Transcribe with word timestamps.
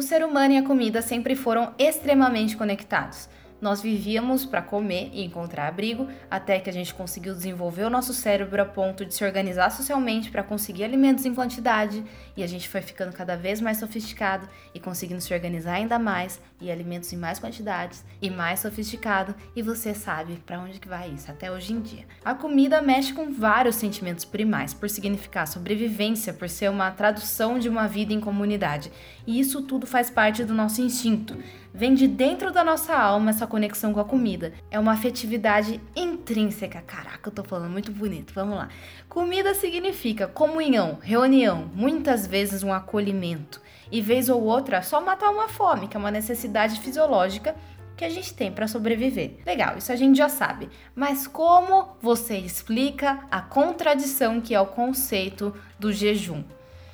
O 0.00 0.02
ser 0.02 0.24
humano 0.24 0.54
e 0.54 0.56
a 0.56 0.62
comida 0.62 1.02
sempre 1.02 1.36
foram 1.36 1.74
extremamente 1.78 2.56
conectados. 2.56 3.28
Nós 3.60 3.82
vivíamos 3.82 4.46
para 4.46 4.62
comer 4.62 5.10
e 5.12 5.22
encontrar 5.22 5.68
abrigo, 5.68 6.08
até 6.30 6.58
que 6.58 6.70
a 6.70 6.72
gente 6.72 6.94
conseguiu 6.94 7.34
desenvolver 7.34 7.84
o 7.84 7.90
nosso 7.90 8.14
cérebro 8.14 8.62
a 8.62 8.64
ponto 8.64 9.04
de 9.04 9.14
se 9.14 9.22
organizar 9.22 9.70
socialmente 9.70 10.30
para 10.30 10.42
conseguir 10.42 10.84
alimentos 10.84 11.26
em 11.26 11.34
quantidade, 11.34 12.02
e 12.36 12.42
a 12.42 12.46
gente 12.46 12.68
foi 12.68 12.80
ficando 12.80 13.12
cada 13.12 13.36
vez 13.36 13.60
mais 13.60 13.76
sofisticado 13.76 14.48
e 14.74 14.80
conseguindo 14.80 15.20
se 15.20 15.34
organizar 15.34 15.74
ainda 15.74 15.98
mais 15.98 16.40
e 16.60 16.70
alimentos 16.70 17.12
em 17.12 17.16
mais 17.16 17.38
quantidades 17.38 18.04
e 18.22 18.30
mais 18.30 18.60
sofisticado, 18.60 19.34
e 19.54 19.62
você 19.62 19.94
sabe 19.94 20.40
para 20.46 20.58
onde 20.58 20.80
que 20.80 20.88
vai 20.88 21.10
isso 21.10 21.30
até 21.30 21.50
hoje 21.52 21.72
em 21.74 21.80
dia. 21.80 22.04
A 22.24 22.34
comida 22.34 22.80
mexe 22.80 23.12
com 23.12 23.30
vários 23.32 23.76
sentimentos 23.76 24.24
primais, 24.24 24.72
por 24.72 24.88
significar 24.88 25.46
sobrevivência, 25.46 26.32
por 26.32 26.48
ser 26.48 26.70
uma 26.70 26.90
tradução 26.90 27.58
de 27.58 27.68
uma 27.68 27.86
vida 27.86 28.14
em 28.14 28.20
comunidade, 28.20 28.90
e 29.26 29.38
isso 29.38 29.62
tudo 29.62 29.86
faz 29.86 30.08
parte 30.08 30.44
do 30.44 30.54
nosso 30.54 30.80
instinto. 30.80 31.36
Vem 31.72 31.94
de 31.94 32.08
dentro 32.08 32.52
da 32.52 32.64
nossa 32.64 32.96
alma 32.96 33.30
essa 33.30 33.46
conexão 33.46 33.92
com 33.92 34.00
a 34.00 34.04
comida. 34.04 34.52
É 34.70 34.78
uma 34.78 34.92
afetividade 34.92 35.80
intrínseca. 35.94 36.82
Caraca, 36.82 37.28
eu 37.28 37.32
tô 37.32 37.44
falando 37.44 37.70
muito 37.70 37.92
bonito. 37.92 38.34
Vamos 38.34 38.56
lá. 38.56 38.68
Comida 39.08 39.54
significa 39.54 40.26
comunhão, 40.26 40.98
reunião, 41.00 41.70
muitas 41.72 42.26
vezes 42.26 42.64
um 42.64 42.72
acolhimento. 42.72 43.60
E 43.90 44.00
vez 44.00 44.28
ou 44.28 44.42
outra, 44.42 44.82
só 44.82 45.00
matar 45.00 45.30
uma 45.30 45.48
fome, 45.48 45.86
que 45.86 45.96
é 45.96 46.00
uma 46.00 46.10
necessidade 46.10 46.80
fisiológica 46.80 47.54
que 47.96 48.04
a 48.04 48.08
gente 48.08 48.34
tem 48.34 48.50
para 48.50 48.66
sobreviver. 48.66 49.36
Legal, 49.46 49.78
isso 49.78 49.92
a 49.92 49.96
gente 49.96 50.16
já 50.16 50.28
sabe. 50.28 50.68
Mas 50.94 51.26
como 51.26 51.96
você 52.00 52.36
explica 52.36 53.20
a 53.30 53.40
contradição 53.40 54.40
que 54.40 54.54
é 54.54 54.60
o 54.60 54.66
conceito 54.66 55.54
do 55.78 55.92
jejum? 55.92 56.42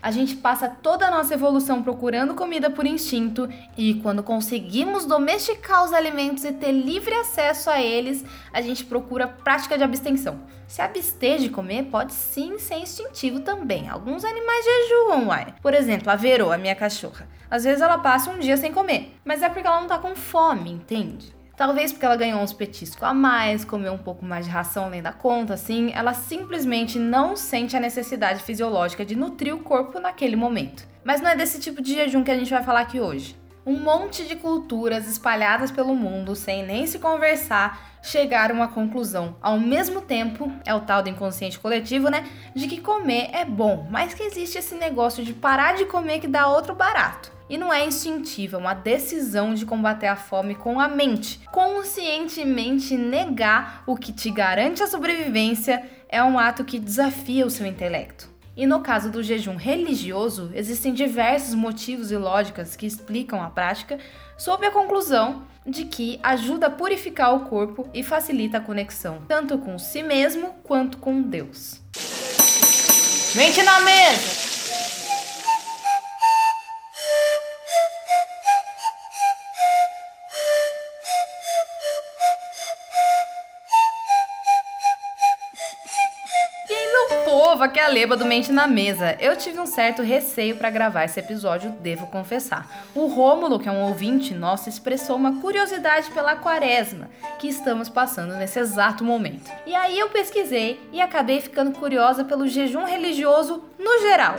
A 0.07 0.13
gente 0.13 0.37
passa 0.37 0.69
toda 0.69 1.09
a 1.09 1.11
nossa 1.11 1.35
evolução 1.35 1.83
procurando 1.83 2.37
comida 2.37 2.71
por 2.71 2.87
instinto 2.87 3.49
e 3.77 3.95
quando 3.95 4.23
conseguimos 4.23 5.05
domesticar 5.05 5.83
os 5.83 5.93
alimentos 5.93 6.45
e 6.45 6.53
ter 6.53 6.71
livre 6.71 7.13
acesso 7.13 7.69
a 7.69 7.83
eles, 7.83 8.25
a 8.53 8.61
gente 8.61 8.85
procura 8.85 9.27
prática 9.27 9.77
de 9.77 9.83
abstenção. 9.83 10.39
Se 10.69 10.81
abster 10.81 11.39
de 11.41 11.49
comer 11.49 11.87
pode 11.87 12.15
sim 12.15 12.57
ser 12.57 12.77
instintivo 12.77 13.41
também. 13.41 13.89
Alguns 13.89 14.25
animais 14.25 14.65
jejuam, 14.65 15.27
uai. 15.27 15.53
Por 15.61 15.75
exemplo, 15.75 16.09
a 16.09 16.15
Vero, 16.15 16.53
a 16.53 16.57
minha 16.57 16.77
cachorra. 16.77 17.29
Às 17.51 17.65
vezes 17.65 17.83
ela 17.83 17.99
passa 17.99 18.31
um 18.31 18.39
dia 18.39 18.57
sem 18.57 18.73
comer, 18.73 19.13
mas 19.25 19.43
é 19.43 19.49
porque 19.49 19.67
ela 19.67 19.81
não 19.81 19.89
tá 19.89 19.99
com 19.99 20.15
fome, 20.15 20.71
entende? 20.71 21.36
Talvez 21.57 21.91
porque 21.91 22.05
ela 22.05 22.17
ganhou 22.17 22.41
uns 22.41 22.53
petiscos 22.53 23.03
a 23.03 23.15
mais, 23.15 23.65
comeu 23.65 23.95
um 23.95 23.99
pouco 23.99 24.23
mais 24.27 24.45
de 24.45 24.51
ração 24.51 24.85
além 24.85 25.01
da 25.01 25.13
conta, 25.13 25.55
assim, 25.55 25.91
ela 25.95 26.13
simplesmente 26.13 26.99
não 26.99 27.35
sente 27.35 27.75
a 27.75 27.81
necessidade 27.81 28.43
fisiológica 28.43 29.07
de 29.07 29.17
nutrir 29.17 29.55
o 29.55 29.61
corpo 29.61 29.99
naquele 29.99 30.37
momento. 30.37 30.87
Mas 31.03 31.23
não 31.23 31.31
é 31.31 31.37
desse 31.37 31.59
tipo 31.59 31.81
de 31.81 31.95
jejum 31.95 32.23
que 32.23 32.31
a 32.31 32.39
gente 32.39 32.51
vai 32.51 32.63
falar 32.63 32.81
aqui 32.81 33.01
hoje. 33.01 33.35
Um 33.65 33.81
monte 33.81 34.25
de 34.27 34.37
culturas 34.37 35.09
espalhadas 35.09 35.71
pelo 35.71 35.97
mundo, 35.97 36.37
sem 36.37 36.65
nem 36.65 36.87
se 36.87 36.99
conversar, 36.99 37.99
chegaram 38.03 38.63
à 38.63 38.69
conclusão, 38.69 39.37
ao 39.41 39.59
mesmo 39.59 40.03
tempo, 40.03 40.53
é 40.65 40.75
o 40.75 40.81
tal 40.81 41.03
do 41.03 41.09
inconsciente 41.09 41.59
coletivo, 41.59 42.11
né? 42.11 42.25
De 42.55 42.69
que 42.69 42.81
comer 42.81 43.31
é 43.33 43.45
bom, 43.45 43.89
mas 43.91 44.13
que 44.13 44.23
existe 44.23 44.59
esse 44.59 44.75
negócio 44.75 45.25
de 45.25 45.33
parar 45.33 45.75
de 45.75 45.87
comer 45.87 46.21
que 46.21 46.29
dá 46.29 46.47
outro 46.47 46.75
barato. 46.75 47.36
E 47.49 47.57
não 47.57 47.73
é 47.73 47.85
instintiva, 47.85 48.57
é 48.57 48.61
uma 48.61 48.75
decisão 48.75 49.55
de 49.55 49.65
combater 49.65 50.09
a 50.09 50.17
fome 50.17 50.55
com 50.55 50.81
a 50.81 50.89
mente. 50.89 51.41
Conscientemente 51.53 52.97
negar 52.97 53.85
o 53.87 53.97
que 53.97 54.13
te 54.13 54.31
garante 54.31 54.83
a 54.83 54.87
sobrevivência 54.87 55.85
é 56.09 56.23
um 56.23 56.39
ato 56.39 56.65
que 56.65 56.79
desafia 56.79 57.47
o 57.47 57.51
seu 57.51 57.67
intelecto. 57.67 58.29
E 58.57 58.67
no 58.67 58.81
caso 58.81 59.11
do 59.11 59.23
jejum 59.23 59.55
religioso, 59.55 60.51
existem 60.55 60.95
diversos 60.95 61.55
motivos 61.55 62.11
e 62.11 62.17
lógicas 62.17 62.75
que 62.75 62.87
explicam 62.87 63.43
a 63.43 63.51
prática, 63.51 63.99
sob 64.39 64.67
a 64.67 64.71
conclusão 64.71 65.43
de 65.65 65.85
que 65.85 66.19
ajuda 66.23 66.69
a 66.69 66.71
purificar 66.71 67.35
o 67.35 67.41
corpo 67.41 67.89
e 67.93 68.03
facilita 68.03 68.59
a 68.59 68.61
conexão, 68.61 69.23
tanto 69.29 69.59
com 69.59 69.79
si 69.79 70.03
mesmo 70.03 70.55
quanto 70.63 70.97
com 70.99 71.21
Deus. 71.21 71.83
Mente 73.35 73.63
na 73.63 73.81
mesa! 73.81 74.46
Povo, 87.57 87.65
aqui 87.65 87.81
é 87.81 87.87
a 87.87 87.89
Leba 87.89 88.19
do 88.19 88.27
Mente 88.27 88.53
na 88.53 88.67
Mesa. 88.67 89.17
Eu 89.19 89.35
tive 89.35 89.59
um 89.59 89.65
certo 89.65 90.03
receio 90.03 90.57
para 90.57 90.69
gravar 90.69 91.05
esse 91.05 91.19
episódio, 91.19 91.71
devo 91.81 92.07
confessar. 92.09 92.85
O 92.95 93.07
Rômulo, 93.07 93.59
que 93.59 93.67
é 93.67 93.73
um 93.73 93.81
ouvinte 93.81 94.35
nosso, 94.35 94.69
expressou 94.69 95.17
uma 95.17 95.41
curiosidade 95.41 96.11
pela 96.11 96.37
quaresma 96.37 97.09
que 97.39 97.49
estamos 97.49 97.89
passando 97.89 98.35
nesse 98.35 98.59
exato 98.59 99.03
momento. 99.03 99.51
E 99.65 99.75
aí 99.75 99.99
eu 99.99 100.11
pesquisei 100.11 100.79
e 100.93 101.01
acabei 101.01 101.41
ficando 101.41 101.73
curiosa 101.73 102.27
pelo 102.27 102.47
jejum 102.47 102.85
religioso 102.85 103.65
no 103.79 104.01
geral. 104.03 104.37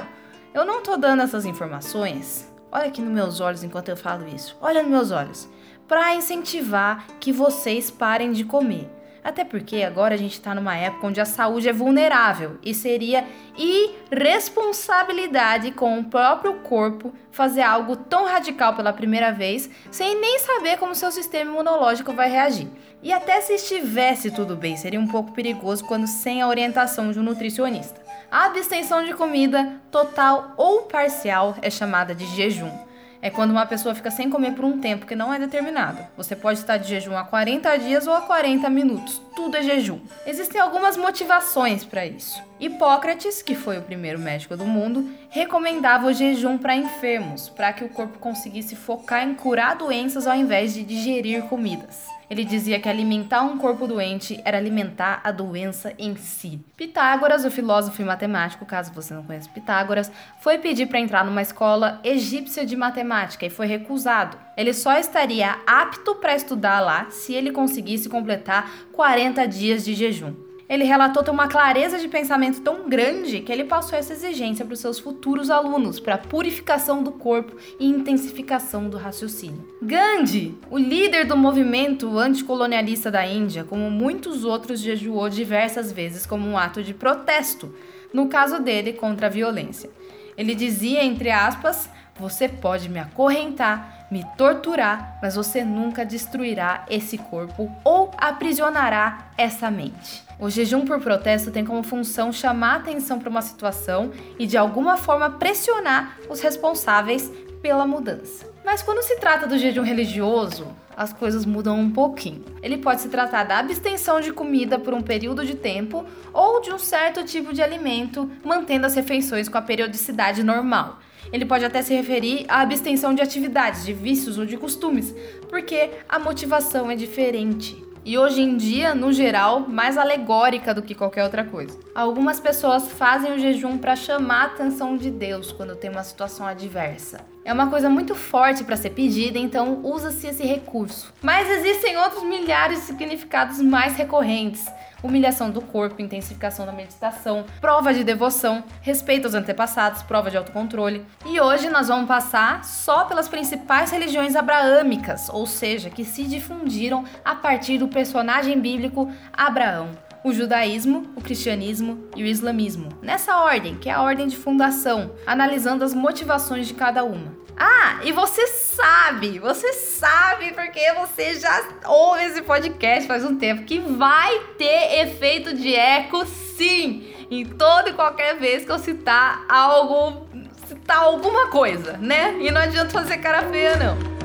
Eu 0.54 0.64
não 0.64 0.84
tô 0.84 0.96
dando 0.96 1.24
essas 1.24 1.44
informações, 1.44 2.48
olha 2.72 2.86
aqui 2.86 3.02
nos 3.02 3.12
meus 3.12 3.40
olhos 3.40 3.64
enquanto 3.64 3.90
eu 3.90 3.98
falo 3.98 4.28
isso, 4.28 4.56
olha 4.62 4.84
nos 4.84 4.92
meus 4.92 5.10
olhos, 5.10 5.50
para 5.88 6.14
incentivar 6.14 7.08
que 7.20 7.32
vocês 7.32 7.90
parem 7.90 8.32
de 8.32 8.44
comer 8.44 8.88
até 9.28 9.44
porque 9.44 9.84
agora 9.84 10.16
a 10.16 10.18
gente 10.18 10.36
está 10.36 10.56
numa 10.56 10.78
época 10.78 11.06
onde 11.06 11.20
a 11.20 11.26
saúde 11.26 11.68
é 11.68 11.74
vulnerável 11.74 12.58
e 12.64 12.74
seria 12.74 13.26
irresponsabilidade 13.58 15.72
com 15.72 16.00
o 16.00 16.06
próprio 16.06 16.62
corpo 16.62 17.14
fazer 17.30 17.62
algo 17.62 17.98
tão 17.98 18.24
radical 18.24 18.74
pela 18.74 18.94
primeira 18.94 19.34
vez 19.34 19.70
sem 19.92 20.18
nem 20.18 20.40
saber 20.40 20.78
como 20.78 20.96
seu 20.96 21.12
sistema 21.12 21.52
imunológico 21.52 22.14
vai 22.14 22.32
reagir. 22.32 22.70
E 23.04 23.12
até 23.12 23.42
se 23.42 23.56
estivesse 23.56 24.32
tudo 24.32 24.56
bem, 24.56 24.78
seria 24.78 24.98
um 24.98 25.10
pouco 25.10 25.34
perigoso 25.34 25.84
quando 25.84 26.08
sem 26.08 26.42
a 26.42 26.48
orientação 26.48 27.12
de 27.12 27.20
um 27.20 27.24
nutricionista. 27.24 28.02
A 28.32 28.46
abstenção 28.46 29.04
de 29.04 29.14
comida, 29.14 29.74
total 29.92 30.54
ou 30.56 30.84
parcial, 30.84 31.58
é 31.62 31.70
chamada 31.70 32.16
de 32.16 32.26
jejum 32.28 32.87
é 33.22 33.30
quando 33.30 33.52
uma 33.52 33.66
pessoa 33.66 33.96
fica 33.96 34.12
sem 34.12 34.30
comer 34.30 34.54
por 34.54 34.66
um 34.66 34.80
tempo 34.80 35.06
que 35.06 35.16
não 35.16 35.34
é 35.34 35.40
determinado. 35.40 36.06
Você 36.16 36.36
pode 36.36 36.60
estar 36.60 36.78
de 36.78 36.88
jejum 36.88 37.18
há 37.18 37.24
40 37.24 37.78
dias 37.78 38.08
ou 38.08 38.14
há 38.14 38.22
40 38.22 38.70
minutos. 38.70 39.22
Tudo 39.36 39.58
é 39.58 39.64
jejum. 39.64 40.00
Existem 40.26 40.60
algumas 40.60 40.98
motivações 40.98 41.84
para 41.84 42.06
isso. 42.06 42.42
Hipócrates, 42.60 43.42
que 43.42 43.56
foi 43.56 43.78
o 43.78 43.84
primeiro 43.84 44.20
médico 44.20 44.58
do 44.58 44.66
mundo, 44.66 45.10
recomendava 45.30 46.08
o 46.08 46.14
jejum 46.14 46.58
para 46.58 46.76
enfermos, 46.76 47.50
para 47.50 47.72
que 47.74 47.84
o 47.84 47.90
corpo 47.90 48.18
conseguisse 48.20 48.76
focar 48.76 49.24
em 49.24 49.36
curar 49.36 49.76
doenças 49.76 50.26
ao 50.26 50.36
invés 50.36 50.74
de 50.74 50.84
digerir 50.84 51.44
comidas. 51.44 52.17
Ele 52.30 52.44
dizia 52.44 52.80
que 52.80 52.90
alimentar 52.90 53.42
um 53.42 53.58
corpo 53.58 53.88
doente 53.88 54.42
era 54.44 54.58
alimentar 54.58 55.22
a 55.24 55.32
doença 55.32 55.94
em 55.98 56.16
si. 56.16 56.60
Pitágoras, 56.76 57.46
o 57.46 57.52
filósofo 57.52 58.02
e 58.02 58.06
matemático, 58.06 58.66
caso 58.66 58.94
você 58.94 59.14
não 59.14 59.24
conheça 59.24 59.50
Pitágoras, 59.50 60.12
foi 60.40 60.58
pedir 60.58 60.88
para 60.88 61.00
entrar 61.00 61.24
numa 61.24 61.42
escola 61.42 62.02
egípcia 62.04 62.66
de 62.66 62.76
matemática 62.76 63.46
e 63.46 63.50
foi 63.50 63.68
recusado. 63.68 64.38
Ele 64.58 64.74
só 64.74 64.98
estaria 64.98 65.58
apto 65.66 66.16
para 66.16 66.36
estudar 66.36 66.82
lá 66.82 67.08
se 67.10 67.34
ele 67.34 67.52
conseguisse 67.52 68.10
completar 68.10 68.70
40 68.92 69.48
dias 69.48 69.86
de 69.86 69.94
jejum. 69.94 70.47
Ele 70.70 70.84
relatou 70.84 71.24
ter 71.24 71.32
uma 71.32 71.48
clareza 71.48 71.98
de 71.98 72.10
pensamento 72.10 72.62
tão 72.62 72.90
grande 72.90 73.40
que 73.40 73.52
ele 73.52 73.64
passou 73.64 73.98
essa 73.98 74.12
exigência 74.12 74.66
para 74.66 74.74
os 74.74 74.80
seus 74.82 75.00
futuros 75.00 75.50
alunos, 75.50 75.98
para 75.98 76.18
purificação 76.18 77.02
do 77.02 77.12
corpo 77.12 77.56
e 77.80 77.88
intensificação 77.88 78.90
do 78.90 78.98
raciocínio. 78.98 79.66
Gandhi, 79.82 80.58
o 80.70 80.78
líder 80.78 81.26
do 81.26 81.38
movimento 81.38 82.20
anticolonialista 82.20 83.10
da 83.10 83.26
Índia, 83.26 83.64
como 83.64 83.90
muitos 83.90 84.44
outros, 84.44 84.82
jejuou 84.82 85.30
diversas 85.30 85.92
vezes 85.92 86.26
como 86.26 86.46
um 86.46 86.58
ato 86.58 86.84
de 86.84 86.94
protesto, 86.94 87.74
no 88.14 88.28
caso 88.28 88.60
dele, 88.60 88.92
contra 88.92 89.28
a 89.28 89.30
violência. 89.30 89.90
Ele 90.38 90.54
dizia, 90.54 91.02
entre 91.04 91.32
aspas, 91.32 91.90
você 92.20 92.50
pode 92.50 92.90
me 92.90 93.00
acorrentar, 93.00 93.97
me 94.10 94.26
torturar, 94.38 95.18
mas 95.22 95.36
você 95.36 95.64
nunca 95.64 96.06
destruirá 96.06 96.86
esse 96.90 97.18
corpo 97.18 97.72
ou 97.84 98.12
aprisionará 98.18 99.30
essa 99.38 99.70
mente. 99.70 100.26
O 100.40 100.50
jejum 100.50 100.86
por 100.86 101.00
protesto 101.00 101.52
tem 101.52 101.66
como 101.66 101.84
função 101.84 102.32
chamar 102.32 102.78
atenção 102.78 103.20
para 103.20 103.30
uma 103.30 103.42
situação 103.42 104.12
e 104.38 104.46
de 104.46 104.58
alguma 104.58 104.96
forma 104.96 105.32
pressionar 105.32 106.18
os 106.30 106.40
responsáveis 106.40 107.32
pela 107.62 107.88
mudança. 107.88 108.46
Mas 108.64 108.84
quando 108.84 109.02
se 109.02 109.18
trata 109.18 109.48
do 109.48 109.58
jejum 109.58 109.82
religioso, 109.82 110.68
as 110.96 111.14
coisas 111.14 111.46
mudam 111.46 111.80
um 111.80 111.92
pouquinho. 111.92 112.44
Ele 112.62 112.78
pode 112.78 113.02
se 113.02 113.10
tratar 113.10 113.44
da 113.44 113.60
abstenção 113.60 114.20
de 114.20 114.34
comida 114.34 114.80
por 114.80 114.94
um 114.94 115.02
período 115.02 115.46
de 115.46 115.56
tempo 115.56 116.06
ou 116.34 116.60
de 116.60 116.72
um 116.72 116.80
certo 116.80 117.24
tipo 117.24 117.54
de 117.54 117.62
alimento, 117.62 118.30
mantendo 118.44 118.88
as 118.88 118.96
refeições 118.96 119.48
com 119.48 119.58
a 119.58 119.62
periodicidade 119.62 120.44
normal. 120.44 121.00
Ele 121.32 121.46
pode 121.46 121.66
até 121.66 121.82
se 121.82 121.94
referir 121.94 122.46
à 122.48 122.62
abstenção 122.62 123.14
de 123.14 123.22
atividades, 123.22 123.86
de 123.86 123.94
vícios 123.94 124.38
ou 124.38 124.46
de 124.46 124.58
costumes, 124.58 125.14
porque 125.50 125.90
a 126.08 126.20
motivação 126.20 126.90
é 126.90 126.96
diferente 126.96 127.88
e 128.08 128.18
hoje 128.18 128.42
em 128.42 128.56
dia, 128.56 128.96
no 128.96 129.12
geral, 129.12 129.60
mais 129.68 129.98
alegórica 129.98 130.74
do 130.74 130.82
que 130.82 130.96
qualquer 130.96 131.26
outra 131.26 131.44
coisa. 131.44 131.78
Algumas 131.94 132.40
pessoas 132.40 132.90
fazem 132.94 133.34
o 133.34 133.38
jejum 133.38 133.78
para 133.78 133.98
chamar 133.98 134.44
a 134.44 134.46
atenção 134.46 134.96
de 134.96 135.12
Deus 135.12 135.52
quando 135.52 135.76
tem 135.76 135.90
uma 135.90 136.06
situação 136.06 136.48
adversa. 136.48 137.20
É 137.48 137.54
uma 137.54 137.70
coisa 137.70 137.90
muito 137.90 138.14
forte 138.14 138.62
para 138.66 138.76
ser 138.76 138.90
pedida, 138.90 139.40
então 139.40 139.80
usa-se 139.82 140.28
esse 140.28 140.44
recurso. 140.44 141.14
Mas 141.22 141.50
existem 141.50 141.96
outros 141.96 142.22
milhares 142.22 142.80
de 142.80 142.86
significados 142.88 143.62
mais 143.62 143.96
recorrentes 143.96 144.66
humilhação 145.02 145.52
do 145.52 145.62
corpo, 145.62 146.02
intensificação 146.02 146.66
da 146.66 146.72
meditação, 146.72 147.46
prova 147.62 147.94
de 147.94 148.04
devoção, 148.04 148.64
respeito 148.82 149.26
aos 149.26 149.36
antepassados, 149.36 150.02
prova 150.02 150.32
de 150.32 150.38
autocontrole. 150.38 151.06
E 151.24 151.40
hoje 151.40 151.70
nós 151.70 151.88
vamos 151.88 152.08
passar 152.08 152.66
só 152.66 153.06
pelas 153.06 153.30
principais 153.30 153.92
religiões 153.92 154.36
abraâmicas, 154.36 155.30
ou 155.30 155.46
seja, 155.46 155.92
que 155.92 156.04
se 156.04 156.24
difundiram 156.24 157.06
a 157.24 157.36
partir 157.36 157.78
do 157.78 157.88
personagem 157.88 158.60
bíblico 158.60 159.10
Abraão. 159.32 160.07
O 160.24 160.34
judaísmo, 160.34 161.12
o 161.16 161.22
cristianismo 161.22 162.08
e 162.16 162.24
o 162.24 162.26
islamismo, 162.26 162.90
nessa 163.02 163.38
ordem, 163.38 163.76
que 163.76 163.90
é 163.90 163.94
a 163.94 164.02
ordem 164.02 164.28
de 164.28 164.36
fundação, 164.36 165.12
analisando 165.26 165.84
as 165.84 165.94
motivações 165.94 166.68
de 166.68 166.74
cada 166.74 167.04
uma. 167.04 167.38
Ah, 167.60 168.00
e 168.04 168.12
você 168.12 168.46
sabe, 168.48 169.40
você 169.40 169.74
sabe, 169.74 170.54
porque 170.54 170.94
você 170.94 171.40
já 171.40 171.68
ouve 171.86 172.24
esse 172.26 172.42
podcast 172.44 173.08
faz 173.08 173.26
um 173.26 173.36
tempo, 173.36 173.64
que 173.64 173.80
vai 173.80 174.40
ter 174.58 175.02
efeito 175.02 175.56
de 175.56 175.74
eco 175.74 176.24
sim, 176.26 177.08
em 177.32 177.46
toda 177.46 177.90
e 177.90 177.94
qualquer 177.94 178.38
vez 178.38 178.64
que 178.64 178.72
eu 178.72 178.78
citar 178.78 179.44
algo, 179.50 180.28
citar 180.68 181.00
alguma 181.00 181.48
coisa, 181.48 181.94
né? 181.98 182.38
E 182.40 182.52
não 182.52 182.62
adianta 182.62 182.92
fazer 182.92 183.18
cara 183.18 183.44
feia, 183.50 183.76
não. 183.76 184.17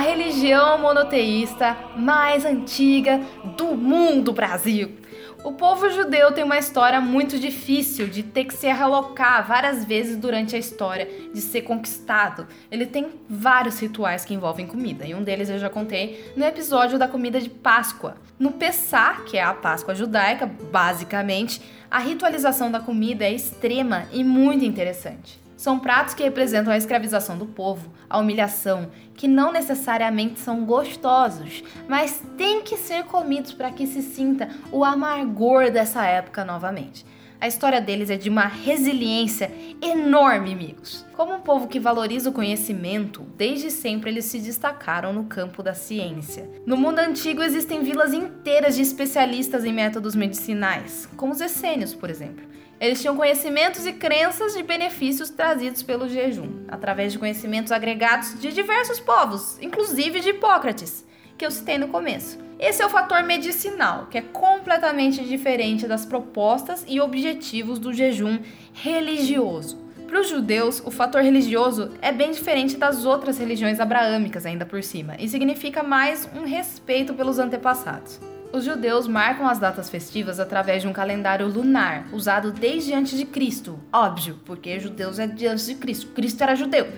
A 0.00 0.02
religião 0.02 0.78
monoteísta 0.78 1.76
mais 1.94 2.46
antiga 2.46 3.20
do 3.54 3.76
mundo 3.76 4.32
Brasil. 4.32 4.96
O 5.44 5.52
povo 5.52 5.90
judeu 5.90 6.32
tem 6.32 6.42
uma 6.42 6.56
história 6.56 6.98
muito 7.02 7.38
difícil 7.38 8.08
de 8.08 8.22
ter 8.22 8.46
que 8.46 8.54
se 8.54 8.66
relocar 8.66 9.46
várias 9.46 9.84
vezes 9.84 10.16
durante 10.16 10.56
a 10.56 10.58
história, 10.58 11.06
de 11.34 11.40
ser 11.42 11.62
conquistado. 11.62 12.46
Ele 12.70 12.86
tem 12.86 13.10
vários 13.28 13.78
rituais 13.78 14.24
que 14.24 14.32
envolvem 14.32 14.66
comida, 14.66 15.04
e 15.04 15.14
um 15.14 15.22
deles 15.22 15.50
eu 15.50 15.58
já 15.58 15.68
contei 15.68 16.32
no 16.34 16.46
episódio 16.46 16.98
da 16.98 17.06
comida 17.06 17.38
de 17.38 17.50
Páscoa. 17.50 18.16
No 18.38 18.52
Pessah, 18.52 19.20
que 19.26 19.36
é 19.36 19.42
a 19.42 19.52
Páscoa 19.52 19.94
judaica, 19.94 20.46
basicamente, 20.46 21.60
a 21.90 21.98
ritualização 21.98 22.70
da 22.70 22.80
comida 22.80 23.26
é 23.26 23.34
extrema 23.34 24.06
e 24.12 24.24
muito 24.24 24.64
interessante. 24.64 25.38
São 25.60 25.78
pratos 25.78 26.14
que 26.14 26.22
representam 26.22 26.72
a 26.72 26.76
escravização 26.78 27.36
do 27.36 27.44
povo, 27.44 27.92
a 28.08 28.16
humilhação, 28.16 28.90
que 29.14 29.28
não 29.28 29.52
necessariamente 29.52 30.40
são 30.40 30.64
gostosos, 30.64 31.62
mas 31.86 32.22
têm 32.38 32.62
que 32.62 32.78
ser 32.78 33.04
comidos 33.04 33.52
para 33.52 33.70
que 33.70 33.86
se 33.86 34.00
sinta 34.00 34.48
o 34.72 34.82
amargor 34.82 35.70
dessa 35.70 36.02
época 36.06 36.46
novamente. 36.46 37.04
A 37.38 37.46
história 37.46 37.78
deles 37.78 38.08
é 38.08 38.16
de 38.16 38.30
uma 38.30 38.46
resiliência 38.46 39.52
enorme, 39.82 40.54
amigos. 40.54 41.04
Como 41.12 41.34
um 41.34 41.40
povo 41.40 41.68
que 41.68 41.78
valoriza 41.78 42.30
o 42.30 42.32
conhecimento, 42.32 43.20
desde 43.36 43.70
sempre 43.70 44.08
eles 44.08 44.24
se 44.24 44.38
destacaram 44.38 45.12
no 45.12 45.24
campo 45.24 45.62
da 45.62 45.74
ciência. 45.74 46.48
No 46.64 46.74
mundo 46.74 47.00
antigo 47.00 47.42
existem 47.42 47.82
vilas 47.82 48.14
inteiras 48.14 48.76
de 48.76 48.80
especialistas 48.80 49.66
em 49.66 49.74
métodos 49.74 50.14
medicinais, 50.14 51.06
como 51.18 51.34
os 51.34 51.40
essênios, 51.42 51.94
por 51.94 52.08
exemplo. 52.08 52.48
Eles 52.80 53.02
tinham 53.02 53.14
conhecimentos 53.14 53.84
e 53.84 53.92
crenças 53.92 54.54
de 54.54 54.62
benefícios 54.62 55.28
trazidos 55.28 55.82
pelo 55.82 56.08
jejum, 56.08 56.64
através 56.66 57.12
de 57.12 57.18
conhecimentos 57.18 57.70
agregados 57.70 58.40
de 58.40 58.50
diversos 58.50 58.98
povos, 58.98 59.58
inclusive 59.60 60.20
de 60.20 60.30
Hipócrates, 60.30 61.04
que 61.36 61.44
eu 61.44 61.50
citei 61.50 61.76
no 61.76 61.88
começo. 61.88 62.38
Esse 62.58 62.80
é 62.80 62.86
o 62.86 62.90
fator 62.90 63.22
medicinal, 63.22 64.06
que 64.06 64.16
é 64.16 64.22
completamente 64.22 65.22
diferente 65.22 65.86
das 65.86 66.06
propostas 66.06 66.82
e 66.88 67.00
objetivos 67.02 67.78
do 67.78 67.92
jejum 67.92 68.38
religioso. 68.72 69.78
Para 70.06 70.20
os 70.20 70.30
judeus, 70.30 70.82
o 70.84 70.90
fator 70.90 71.22
religioso 71.22 71.92
é 72.00 72.10
bem 72.10 72.30
diferente 72.30 72.78
das 72.78 73.04
outras 73.04 73.38
religiões 73.38 73.78
abraâmicas, 73.78 74.46
ainda 74.46 74.64
por 74.64 74.82
cima, 74.82 75.16
e 75.18 75.28
significa 75.28 75.82
mais 75.82 76.26
um 76.34 76.44
respeito 76.44 77.12
pelos 77.12 77.38
antepassados. 77.38 78.18
Os 78.52 78.64
judeus 78.64 79.06
marcam 79.06 79.46
as 79.46 79.60
datas 79.60 79.88
festivas 79.88 80.40
através 80.40 80.82
de 80.82 80.88
um 80.88 80.92
calendário 80.92 81.46
lunar, 81.46 82.08
usado 82.12 82.50
desde 82.50 82.92
antes 82.92 83.16
de 83.16 83.24
Cristo. 83.24 83.78
Óbvio, 83.92 84.40
porque 84.44 84.80
judeus 84.80 85.20
é 85.20 85.26
de 85.28 85.46
antes 85.46 85.66
de 85.66 85.76
Cristo. 85.76 86.08
Cristo 86.08 86.42
era 86.42 86.56
judeu. 86.56 86.88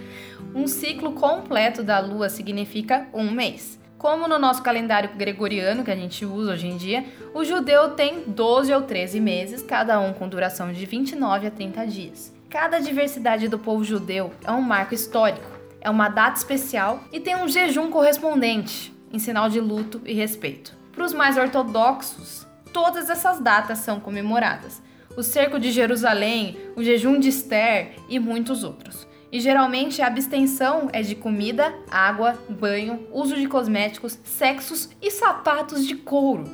Um 0.55 0.67
ciclo 0.67 1.13
completo 1.13 1.83
da 1.83 2.01
lua 2.01 2.31
significa 2.31 3.07
um 3.13 3.31
mês. 3.31 3.79
Como 3.99 4.27
no 4.27 4.39
nosso 4.39 4.63
calendário 4.63 5.11
gregoriano 5.15 5.85
que 5.85 5.91
a 5.91 5.97
gente 5.97 6.25
usa 6.25 6.55
hoje 6.55 6.69
em 6.69 6.79
dia, 6.79 7.05
o 7.35 7.45
judeu 7.45 7.91
tem 7.91 8.25
12 8.27 8.73
ou 8.73 8.81
13 8.81 9.21
meses, 9.21 9.63
cada 9.63 10.01
um 10.01 10.15
com 10.15 10.29
duração 10.29 10.73
de 10.73 10.87
29 10.87 11.49
a 11.49 11.51
30 11.51 11.87
dias. 11.87 12.35
Cada 12.49 12.79
diversidade 12.81 13.47
do 13.47 13.59
povo 13.59 13.85
judeu 13.85 14.33
é 14.43 14.51
um 14.51 14.63
marco 14.63 14.95
histórico, 14.95 15.51
é 15.83 15.91
uma 15.91 16.09
data 16.09 16.39
especial 16.39 17.05
e 17.13 17.21
tem 17.21 17.37
um 17.37 17.47
jejum 17.47 17.91
correspondente, 17.91 18.93
em 19.13 19.19
sinal 19.19 19.51
de 19.51 19.61
luto 19.61 20.01
e 20.07 20.15
respeito. 20.15 20.82
Para 20.93 21.05
os 21.07 21.15
mais 21.15 21.39
ortodoxos, 21.39 22.47
todas 22.71 23.09
essas 23.09 23.41
datas 23.41 23.79
são 23.79 23.99
comemoradas. 23.99 24.83
O 25.17 25.23
cerco 25.23 25.59
de 25.59 25.73
Jerusalém, 25.73 26.59
o 26.77 26.85
jejum 26.85 27.19
de 27.19 27.31
Esther 27.31 27.93
e 28.09 28.19
muitos 28.19 28.63
outros. 28.63 29.07
E 29.31 29.41
geralmente 29.41 30.03
a 30.03 30.07
abstenção 30.07 30.91
é 30.93 31.01
de 31.01 31.15
comida, 31.15 31.75
água, 31.91 32.39
banho, 32.49 33.07
uso 33.11 33.37
de 33.37 33.47
cosméticos, 33.47 34.19
sexos 34.23 34.91
e 35.01 35.11
sapatos 35.11 35.87
de 35.87 35.97
couro. 35.97 36.45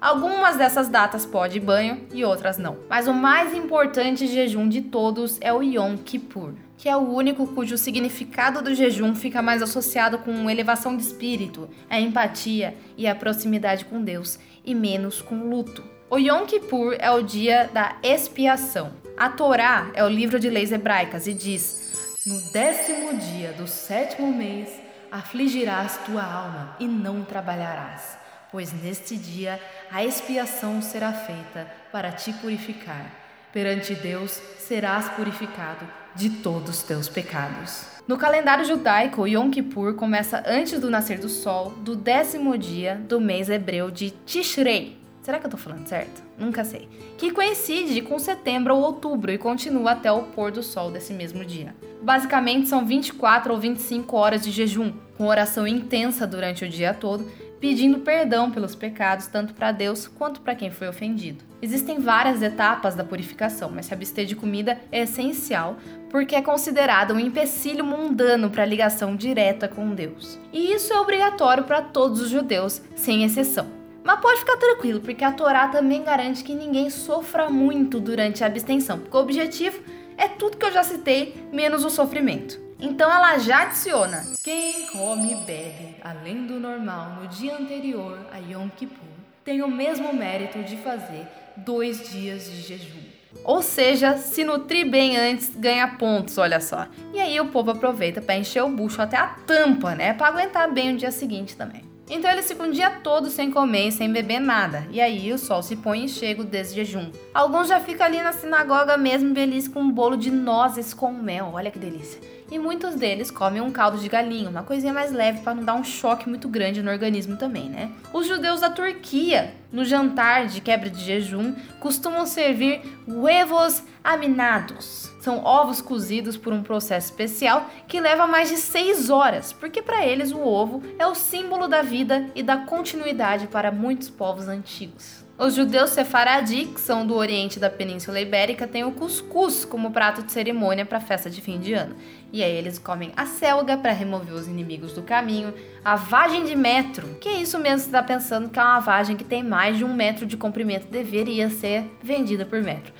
Algumas 0.00 0.56
dessas 0.56 0.88
datas 0.88 1.26
pode 1.26 1.60
banho 1.60 2.06
e 2.12 2.24
outras 2.24 2.56
não. 2.56 2.78
Mas 2.88 3.06
o 3.06 3.12
mais 3.12 3.54
importante 3.54 4.26
jejum 4.26 4.68
de 4.68 4.80
todos 4.80 5.36
é 5.42 5.52
o 5.52 5.62
Yom 5.62 5.96
Kippur 5.98 6.54
que 6.82 6.88
é 6.88 6.96
o 6.96 7.14
único 7.14 7.46
cujo 7.46 7.78
significado 7.78 8.60
do 8.60 8.74
jejum 8.74 9.14
fica 9.14 9.40
mais 9.40 9.62
associado 9.62 10.18
com 10.18 10.50
elevação 10.50 10.96
de 10.96 11.04
espírito, 11.04 11.70
a 11.88 12.00
empatia 12.00 12.76
e 12.96 13.06
a 13.06 13.14
proximidade 13.14 13.84
com 13.84 14.02
Deus, 14.02 14.36
e 14.64 14.74
menos 14.74 15.22
com 15.22 15.48
luto. 15.48 15.84
O 16.10 16.18
Yom 16.18 16.44
Kippur 16.44 16.96
é 16.98 17.08
o 17.08 17.22
dia 17.22 17.70
da 17.72 17.94
expiação. 18.02 18.94
A 19.16 19.28
Torá 19.28 19.92
é 19.94 20.02
o 20.02 20.08
livro 20.08 20.40
de 20.40 20.50
leis 20.50 20.72
hebraicas 20.72 21.28
e 21.28 21.34
diz: 21.34 22.18
No 22.26 22.40
décimo 22.50 23.16
dia 23.16 23.52
do 23.52 23.68
sétimo 23.68 24.32
mês 24.32 24.68
afligirás 25.08 25.98
tua 25.98 26.24
alma 26.24 26.76
e 26.80 26.88
não 26.88 27.22
trabalharás, 27.22 28.18
pois 28.50 28.72
neste 28.72 29.16
dia 29.16 29.60
a 29.88 30.04
expiação 30.04 30.82
será 30.82 31.12
feita 31.12 31.64
para 31.92 32.10
te 32.10 32.32
purificar. 32.32 33.06
Perante 33.52 33.94
Deus 33.94 34.42
serás 34.58 35.08
purificado 35.10 36.01
de 36.14 36.30
todos 36.30 36.70
os 36.70 36.82
teus 36.82 37.08
pecados. 37.08 37.84
No 38.06 38.18
calendário 38.18 38.64
judaico, 38.64 39.26
Yom 39.26 39.50
Kippur 39.50 39.94
começa 39.94 40.42
antes 40.46 40.80
do 40.80 40.90
nascer 40.90 41.18
do 41.18 41.28
sol 41.28 41.70
do 41.78 41.94
décimo 41.94 42.58
dia 42.58 43.00
do 43.08 43.20
mês 43.20 43.48
hebreu 43.48 43.90
de 43.90 44.10
Tishrei. 44.26 44.98
Será 45.22 45.38
que 45.38 45.46
eu 45.46 45.50
tô 45.50 45.56
falando 45.56 45.86
certo? 45.86 46.20
Nunca 46.36 46.64
sei. 46.64 46.88
Que 47.16 47.30
coincide 47.30 48.02
com 48.02 48.18
setembro 48.18 48.74
ou 48.74 48.82
outubro 48.82 49.30
e 49.30 49.38
continua 49.38 49.92
até 49.92 50.10
o 50.10 50.22
pôr 50.24 50.50
do 50.50 50.64
sol 50.64 50.90
desse 50.90 51.12
mesmo 51.12 51.44
dia. 51.44 51.76
Basicamente 52.02 52.68
são 52.68 52.84
24 52.84 53.52
ou 53.52 53.60
25 53.60 54.16
horas 54.16 54.42
de 54.42 54.50
jejum, 54.50 54.92
com 55.16 55.28
oração 55.28 55.64
intensa 55.64 56.26
durante 56.26 56.64
o 56.64 56.68
dia 56.68 56.92
todo 56.92 57.24
pedindo 57.62 58.00
perdão 58.00 58.50
pelos 58.50 58.74
pecados, 58.74 59.28
tanto 59.28 59.54
para 59.54 59.70
Deus 59.70 60.08
quanto 60.08 60.40
para 60.40 60.56
quem 60.56 60.68
foi 60.68 60.88
ofendido. 60.88 61.44
Existem 61.62 62.00
várias 62.00 62.42
etapas 62.42 62.96
da 62.96 63.04
purificação, 63.04 63.70
mas 63.72 63.86
se 63.86 63.94
abster 63.94 64.26
de 64.26 64.34
comida 64.34 64.80
é 64.90 65.02
essencial 65.02 65.76
porque 66.10 66.34
é 66.34 66.42
considerado 66.42 67.14
um 67.14 67.20
empecilho 67.20 67.84
mundano 67.84 68.50
para 68.50 68.64
a 68.64 68.66
ligação 68.66 69.14
direta 69.14 69.68
com 69.68 69.94
Deus. 69.94 70.40
E 70.52 70.72
isso 70.72 70.92
é 70.92 70.98
obrigatório 70.98 71.62
para 71.62 71.80
todos 71.80 72.20
os 72.20 72.30
judeus, 72.30 72.82
sem 72.96 73.22
exceção. 73.22 73.68
Mas 74.02 74.20
pode 74.20 74.40
ficar 74.40 74.56
tranquilo, 74.56 75.00
porque 75.00 75.22
a 75.22 75.30
Torá 75.30 75.68
também 75.68 76.02
garante 76.02 76.42
que 76.42 76.56
ninguém 76.56 76.90
sofra 76.90 77.48
muito 77.48 78.00
durante 78.00 78.42
a 78.42 78.48
abstenção, 78.48 78.98
porque 78.98 79.16
o 79.16 79.20
objetivo 79.20 79.80
é 80.18 80.26
tudo 80.26 80.56
que 80.56 80.66
eu 80.66 80.72
já 80.72 80.82
citei, 80.82 81.46
menos 81.52 81.84
o 81.84 81.90
sofrimento. 81.90 82.60
Então 82.82 83.08
ela 83.10 83.38
já 83.38 83.62
adiciona: 83.62 84.26
quem 84.42 84.88
come 84.88 85.32
e 85.32 85.36
bebe 85.36 85.96
além 86.02 86.46
do 86.46 86.58
normal 86.58 87.10
no 87.20 87.28
dia 87.28 87.56
anterior 87.56 88.18
a 88.32 88.38
Yom 88.38 88.68
Kippur 88.76 88.98
tem 89.44 89.62
o 89.62 89.68
mesmo 89.68 90.12
mérito 90.12 90.58
de 90.64 90.76
fazer 90.76 91.26
dois 91.56 92.10
dias 92.10 92.44
de 92.50 92.60
jejum. 92.60 93.00
Ou 93.44 93.62
seja, 93.62 94.18
se 94.18 94.44
nutrir 94.44 94.88
bem 94.88 95.16
antes, 95.16 95.54
ganha 95.56 95.88
pontos, 95.96 96.38
olha 96.38 96.60
só. 96.60 96.86
E 97.14 97.20
aí 97.20 97.40
o 97.40 97.46
povo 97.46 97.70
aproveita 97.70 98.20
para 98.20 98.36
encher 98.36 98.62
o 98.62 98.68
bucho 98.68 99.00
até 99.00 99.16
a 99.16 99.28
tampa, 99.28 99.94
né? 99.94 100.12
Para 100.12 100.28
aguentar 100.28 100.70
bem 100.70 100.94
o 100.94 100.98
dia 100.98 101.10
seguinte 101.10 101.56
também. 101.56 101.84
Então 102.10 102.30
eles 102.30 102.46
ficam 102.46 102.68
o 102.68 102.72
dia 102.72 102.90
todo 102.90 103.30
sem 103.30 103.50
comer 103.50 103.88
e 103.88 103.92
sem 103.92 104.12
beber 104.12 104.40
nada. 104.40 104.86
E 104.90 105.00
aí 105.00 105.32
o 105.32 105.38
sol 105.38 105.62
se 105.62 105.76
põe 105.76 106.04
e 106.04 106.08
chega 106.08 106.42
o 106.42 106.44
desjejum. 106.44 107.10
Alguns 107.32 107.68
já 107.68 107.80
ficam 107.80 108.06
ali 108.06 108.20
na 108.20 108.32
sinagoga 108.32 108.96
mesmo, 108.96 109.32
beliscam 109.32 109.82
um 109.82 109.90
bolo 109.90 110.16
de 110.16 110.30
nozes 110.30 110.92
com 110.92 111.12
mel. 111.12 111.52
Olha 111.54 111.70
que 111.70 111.78
delícia 111.78 112.20
e 112.52 112.58
muitos 112.58 112.94
deles 112.94 113.30
comem 113.30 113.62
um 113.62 113.70
caldo 113.70 113.96
de 113.96 114.06
galinha, 114.10 114.50
uma 114.50 114.62
coisinha 114.62 114.92
mais 114.92 115.10
leve 115.10 115.40
para 115.40 115.54
não 115.54 115.64
dar 115.64 115.72
um 115.72 115.82
choque 115.82 116.28
muito 116.28 116.50
grande 116.50 116.82
no 116.82 116.90
organismo 116.90 117.34
também, 117.38 117.70
né? 117.70 117.90
Os 118.12 118.26
judeus 118.26 118.60
da 118.60 118.68
Turquia, 118.68 119.54
no 119.72 119.86
jantar 119.86 120.48
de 120.48 120.60
quebra 120.60 120.90
de 120.90 121.02
jejum, 121.02 121.54
costumam 121.80 122.26
servir 122.26 122.82
huevos 123.08 123.82
aminados. 124.04 125.10
São 125.22 125.42
ovos 125.42 125.80
cozidos 125.80 126.36
por 126.36 126.52
um 126.52 126.62
processo 126.62 127.06
especial 127.06 127.70
que 127.88 128.00
leva 128.00 128.26
mais 128.26 128.50
de 128.50 128.58
6 128.58 129.08
horas, 129.08 129.50
porque 129.54 129.80
para 129.80 130.04
eles 130.04 130.30
o 130.30 130.40
ovo 130.40 130.82
é 130.98 131.06
o 131.06 131.14
símbolo 131.14 131.66
da 131.66 131.80
vida 131.80 132.30
e 132.34 132.42
da 132.42 132.58
continuidade 132.58 133.46
para 133.46 133.72
muitos 133.72 134.10
povos 134.10 134.46
antigos. 134.46 135.22
Os 135.38 135.54
judeus 135.54 135.90
sefaradi, 135.90 136.66
que 136.66 136.80
são 136.80 137.06
do 137.06 137.16
oriente 137.16 137.58
da 137.58 137.70
Península 137.70 138.20
Ibérica, 138.20 138.66
têm 138.66 138.84
o 138.84 138.92
cuscuz 138.92 139.64
como 139.64 139.90
prato 139.90 140.22
de 140.22 140.30
cerimônia 140.30 140.84
para 140.84 140.98
a 140.98 141.00
festa 141.00 141.30
de 141.30 141.40
fim 141.40 141.58
de 141.58 141.72
ano. 141.72 141.96
E 142.32 142.42
aí 142.42 142.56
eles 142.56 142.78
comem 142.78 143.12
a 143.14 143.26
selga 143.26 143.76
para 143.76 143.92
remover 143.92 144.32
os 144.32 144.48
inimigos 144.48 144.94
do 144.94 145.02
caminho, 145.02 145.52
a 145.84 145.96
vagem 145.96 146.44
de 146.44 146.56
metro, 146.56 147.06
que 147.20 147.28
é 147.28 147.40
isso 147.42 147.58
mesmo 147.58 147.80
você 147.80 147.86
está 147.86 148.02
pensando 148.02 148.48
que 148.48 148.58
é 148.58 148.62
uma 148.62 148.80
vagem 148.80 149.16
que 149.16 149.24
tem 149.24 149.42
mais 149.42 149.76
de 149.76 149.84
um 149.84 149.92
metro 149.92 150.24
de 150.24 150.36
comprimento, 150.36 150.86
deveria 150.86 151.50
ser 151.50 151.84
vendida 152.02 152.46
por 152.46 152.62
metro. 152.62 152.92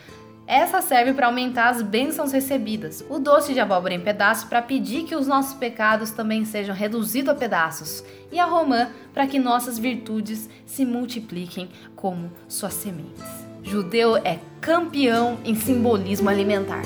Essa 0.46 0.82
serve 0.82 1.14
para 1.14 1.28
aumentar 1.28 1.68
as 1.70 1.80
bênçãos 1.80 2.32
recebidas. 2.32 3.02
O 3.08 3.18
doce 3.18 3.54
de 3.54 3.60
abóbora 3.60 3.94
em 3.94 4.00
pedaços 4.00 4.44
para 4.44 4.60
pedir 4.60 5.04
que 5.04 5.14
os 5.14 5.26
nossos 5.26 5.54
pecados 5.54 6.10
também 6.10 6.44
sejam 6.44 6.74
reduzidos 6.74 7.30
a 7.30 7.34
pedaços. 7.34 8.04
E 8.30 8.38
a 8.38 8.44
romã 8.44 8.90
para 9.14 9.26
que 9.26 9.38
nossas 9.38 9.78
virtudes 9.78 10.50
se 10.66 10.84
multipliquem 10.84 11.70
como 11.94 12.30
suas 12.48 12.74
sementes. 12.74 13.24
Judeu 13.62 14.16
é 14.16 14.40
campeão 14.60 15.38
em 15.44 15.54
simbolismo 15.54 16.28
alimentar. 16.28 16.82